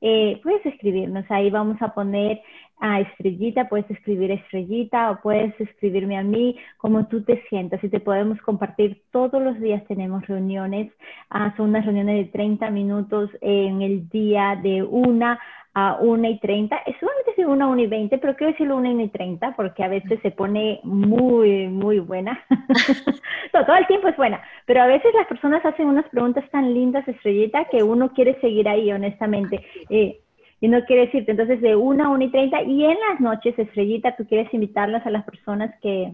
Eh, 0.00 0.40
puedes 0.42 0.64
escribirnos. 0.66 1.24
Ahí 1.30 1.50
vamos 1.50 1.80
a 1.80 1.92
poner 1.94 2.40
a 2.80 3.00
Estrellita, 3.00 3.68
puedes 3.68 3.90
escribir 3.90 4.30
Estrellita 4.30 5.10
o 5.10 5.20
puedes 5.20 5.58
escribirme 5.60 6.16
a 6.16 6.22
mí 6.22 6.56
como 6.78 7.06
tú 7.06 7.22
te 7.22 7.42
sientas 7.48 7.82
y 7.84 7.88
te 7.90 8.00
podemos 8.00 8.40
compartir. 8.40 9.02
Todos 9.10 9.42
los 9.42 9.60
días 9.60 9.84
tenemos 9.86 10.26
reuniones, 10.26 10.90
ah, 11.28 11.52
son 11.56 11.70
unas 11.70 11.84
reuniones 11.84 12.26
de 12.26 12.32
30 12.32 12.70
minutos 12.70 13.30
en 13.42 13.82
el 13.82 14.08
día 14.08 14.58
de 14.62 14.82
una 14.82 15.38
a 15.74 15.98
1 16.00 16.28
y 16.28 16.38
30, 16.40 16.76
es 16.86 16.96
solamente 16.98 17.32
de 17.36 17.46
1 17.46 17.64
a 17.64 17.68
1 17.68 17.82
y 17.82 17.86
20, 17.86 18.18
pero 18.18 18.36
quiero 18.36 18.52
decirlo 18.52 18.76
1 18.76 19.02
y 19.02 19.08
30 19.08 19.54
porque 19.56 19.84
a 19.84 19.88
veces 19.88 20.18
se 20.22 20.30
pone 20.30 20.80
muy, 20.82 21.68
muy 21.68 22.00
buena. 22.00 22.44
todo 23.52 23.76
el 23.76 23.86
tiempo 23.86 24.08
es 24.08 24.16
buena, 24.16 24.42
pero 24.66 24.82
a 24.82 24.86
veces 24.86 25.12
las 25.14 25.26
personas 25.26 25.64
hacen 25.64 25.86
unas 25.86 26.08
preguntas 26.08 26.44
tan 26.50 26.74
lindas, 26.74 27.06
Estrellita, 27.06 27.66
que 27.66 27.82
uno 27.82 28.12
quiere 28.12 28.40
seguir 28.40 28.68
ahí, 28.68 28.92
honestamente. 28.92 29.64
Eh, 29.88 30.20
y 30.60 30.68
no 30.68 30.84
quiere 30.84 31.06
decirte, 31.06 31.30
entonces 31.30 31.60
de 31.60 31.76
1 31.76 32.04
a 32.04 32.08
1 32.08 32.24
y 32.24 32.30
30, 32.30 32.62
y 32.62 32.84
en 32.84 32.98
las 33.08 33.20
noches, 33.20 33.58
Estrellita, 33.58 34.16
tú 34.16 34.26
quieres 34.26 34.52
invitarlas 34.52 35.06
a 35.06 35.10
las 35.10 35.24
personas 35.24 35.74
que, 35.80 36.12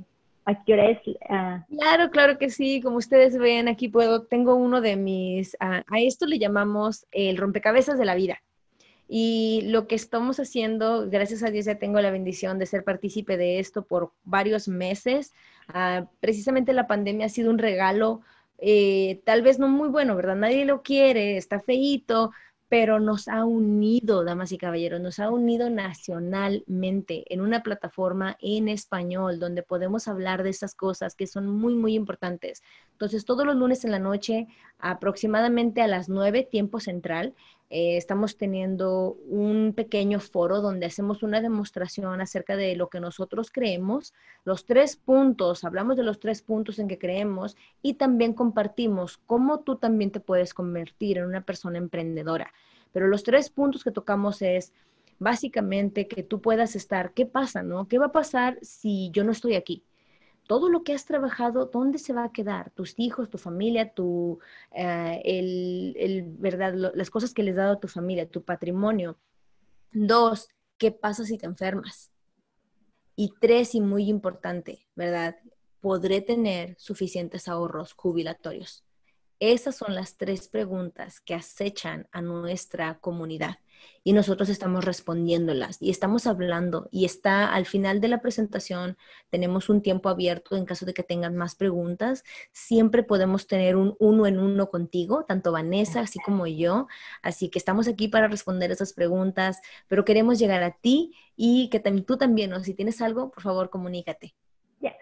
¿A 0.49 0.63
qué 0.63 0.75
hora 0.75 0.91
es? 0.91 1.01
Ah? 1.29 1.67
Claro, 1.69 2.09
claro 2.11 2.39
que 2.39 2.51
sí. 2.51 2.81
Como 2.81 2.99
ustedes 2.99 3.37
ven, 3.37 3.67
aquí 3.67 3.89
puedo, 3.89 4.27
tengo 4.27 4.55
uno 4.55 4.81
de 4.81 4.95
mis, 4.95 5.57
ah, 5.59 5.83
a 5.89 6.01
esto 6.01 6.25
le 6.25 6.39
llamamos 6.39 7.05
el 7.11 7.37
rompecabezas 7.37 7.99
de 7.99 8.05
la 8.05 8.15
vida. 8.15 8.41
Y 9.09 9.63
lo 9.67 9.87
que 9.87 9.95
estamos 9.95 10.41
haciendo, 10.41 11.09
gracias 11.09 11.43
a 11.43 11.51
Dios 11.51 11.67
ya 11.67 11.79
tengo 11.79 12.01
la 12.01 12.11
bendición 12.11 12.59
de 12.59 12.67
ser 12.67 12.83
partícipe 12.83 13.37
de 13.37 13.61
esto 13.61 13.85
por 13.85 14.13
varios 14.25 14.69
meses. 14.69 15.33
Ah, 15.69 16.07
precisamente 16.21 16.73
la 16.73 16.87
pandemia 16.87 17.27
ha 17.27 17.29
sido 17.31 17.51
un 17.51 17.59
regalo, 17.59 18.21
eh, 18.59 19.21
tal 19.25 19.43
vez 19.43 19.59
no 19.59 19.69
muy 19.69 19.89
bueno, 19.89 20.17
¿verdad? 20.17 20.37
Nadie 20.37 20.65
lo 20.65 20.83
quiere, 20.83 21.37
está 21.37 21.61
feíto, 21.61 22.33
pero 22.69 22.99
nos 22.99 23.29
ha 23.29 23.45
unido, 23.45 24.25
damas 24.25 24.51
y 24.51 24.59
caballeros, 24.59 25.01
nos 25.01 25.21
ha 25.21 25.31
unido 25.31 25.71
nacionalmente 25.71 27.25
en 27.33 27.41
una 27.41 27.63
plataforma 27.63 28.37
en 28.41 28.69
español 28.69 29.39
donde 29.39 29.63
podemos 29.63 30.09
hablar 30.09 30.43
de 30.43 30.51
esas 30.51 30.75
cosas 30.75 31.15
que 31.15 31.29
son 31.29 31.49
muy, 31.49 31.75
muy 31.75 31.95
importantes. 31.95 32.63
Entonces, 32.93 33.25
todos 33.25 33.47
los 33.47 33.55
lunes 33.55 33.85
en 33.85 33.93
la 33.93 34.01
noche, 34.01 34.49
aproximadamente 34.79 35.81
a 35.81 35.87
las 35.87 36.09
9, 36.09 36.49
tiempo 36.51 36.81
central, 36.81 37.35
eh, 37.69 37.97
estamos 37.97 38.37
teniendo 38.37 39.17
un 39.29 39.73
pequeño 39.75 40.21
foro 40.21 40.61
donde 40.61 40.87
hacemos 40.87 41.25
una 41.25 41.41
demostración 41.41 42.21
acerca 42.21 42.57
de 42.57 42.77
lo 42.77 42.89
que 42.89 43.01
nosotros 43.01 43.51
creemos, 43.51 44.15
los 44.45 44.65
tres 44.65 44.97
puntos, 44.97 45.65
hablamos 45.65 45.97
de 45.97 46.05
los 46.05 46.21
tres 46.21 46.43
puntos 46.43 46.79
en 46.79 46.87
que 46.87 46.99
creemos 46.99 47.57
y 47.83 47.95
también 47.95 48.35
compartimos 48.35 49.19
cómo 49.27 49.61
tú 49.61 49.77
también 49.77 50.13
te 50.13 50.21
puedes 50.21 50.55
convertir 50.55 51.19
en 51.19 51.25
una 51.27 51.41
persona 51.41 51.79
emprendedora. 51.79 52.53
Pero 52.93 53.09
los 53.09 53.25
tres 53.25 53.51
puntos 53.51 53.83
que 53.83 53.91
tocamos 53.91 54.43
es 54.43 54.73
básicamente 55.19 56.07
que 56.07 56.23
tú 56.23 56.41
puedas 56.41 56.77
estar, 56.77 57.13
¿qué 57.13 57.27
pasa, 57.27 57.63
no? 57.63 57.89
¿Qué 57.89 57.99
va 57.99 58.07
a 58.07 58.13
pasar 58.13 58.59
si 58.63 59.11
yo 59.13 59.25
no 59.25 59.33
estoy 59.33 59.57
aquí? 59.57 59.83
Todo 60.47 60.69
lo 60.69 60.83
que 60.83 60.93
has 60.93 61.05
trabajado, 61.05 61.67
¿dónde 61.67 61.99
se 61.99 62.13
va 62.13 62.25
a 62.25 62.33
quedar? 62.33 62.71
Tus 62.71 62.95
hijos, 62.99 63.31
tu 63.31 63.39
familia, 63.39 63.93
tu, 63.93 64.39
eh, 64.73 65.21
el, 65.25 66.25
¿verdad? 66.39 66.75
las 66.95 67.11
cosas 67.11 67.35
que 67.35 67.43
les 67.43 67.53
has 67.53 67.59
dado 67.59 67.73
a 67.75 67.81
tu 67.81 67.89
familia, 67.89 68.29
tu 68.29 68.43
patrimonio. 68.43 69.19
Dos, 69.93 70.49
¿qué 70.79 70.93
pasa 70.93 71.25
si 71.25 71.39
te 71.39 71.47
enfermas? 71.47 72.11
Y 73.17 73.33
tres, 73.41 73.75
y 73.75 73.81
muy 73.81 74.09
importante, 74.09 74.87
¿verdad? 74.95 75.37
¿Podré 75.81 76.21
tener 76.21 76.77
suficientes 76.79 77.49
ahorros 77.49 77.95
jubilatorios? 77.95 78.85
Esas 79.41 79.77
son 79.77 79.95
las 79.95 80.17
tres 80.17 80.49
preguntas 80.49 81.21
que 81.21 81.35
acechan 81.35 82.09
a 82.13 82.23
nuestra 82.23 82.99
comunidad 82.99 83.59
y 84.03 84.13
nosotros 84.13 84.49
estamos 84.49 84.85
respondiéndolas 84.85 85.83
y 85.83 85.91
estamos 85.91 86.27
hablando 86.27 86.89
y 86.93 87.05
está 87.05 87.53
al 87.53 87.67
final 87.67 88.01
de 88.01 88.09
la 88.09 88.21
presentación, 88.21 88.97
tenemos 89.31 89.69
un 89.69 89.83
tiempo 89.83 90.09
abierto 90.09 90.57
en 90.57 90.65
caso 90.65 90.87
de 90.87 90.95
que 90.95 91.03
tengan 91.03 91.37
más 91.37 91.57
preguntas. 91.57 92.25
Siempre 92.53 93.03
podemos 93.03 93.47
tener 93.47 93.77
un 93.77 93.97
uno 93.99 94.27
en 94.27 94.39
uno 94.39 94.69
contigo, 94.69 95.25
tanto 95.25 95.53
Vanessa 95.53 96.01
así 96.01 96.19
como 96.21 96.47
yo. 96.47 96.87
Así 97.23 97.51
que 97.51 97.59
estamos 97.59 97.89
aquí 97.89 98.09
para 98.09 98.29
responder 98.29 98.71
esas 98.71 98.93
preguntas, 98.93 99.61
pero 99.89 100.05
queremos 100.05 100.39
llegar 100.39 100.63
a 100.63 100.71
ti 100.71 101.13
y 101.37 101.69
que 101.71 101.81
tú 101.81 102.17
también, 102.17 102.51
¿no? 102.51 102.61
si 102.61 102.75
tienes 102.75 103.03
algo, 103.03 103.31
por 103.31 103.43
favor, 103.43 103.71
comunícate. 103.71 104.35
Yes. 104.81 104.93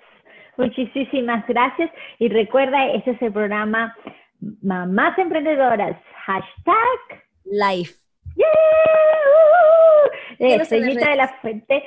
Muchísimas 0.57 1.47
gracias 1.47 1.91
y 2.19 2.29
recuerda, 2.29 2.87
ese 2.93 3.11
es 3.13 3.23
el 3.23 3.33
programa 3.33 3.95
Mamás 4.63 5.19
Emprendedoras, 5.19 5.97
hashtag 6.27 7.23
Life. 7.45 7.95
¡Yeah! 8.37 8.47
Estrellita 10.39 11.11
de 11.11 11.17
la 11.17 11.29
Fuente, 11.29 11.83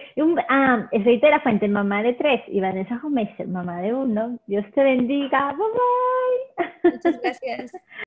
ah, 0.50 0.88
Estrellita 0.92 1.28
de 1.28 1.32
la 1.32 1.40
Fuente, 1.42 1.68
mamá 1.68 2.04
de 2.04 2.14
tres, 2.14 2.42
y 2.48 2.60
Vanessa 2.60 3.00
Gómez, 3.02 3.30
mamá 3.48 3.82
de 3.82 3.94
uno. 3.94 4.40
Dios 4.48 4.66
te 4.74 4.84
bendiga. 4.84 5.54
Bye 5.54 5.68
bye. 6.84 6.92
Muchas 6.92 7.22
gracias. 7.22 7.72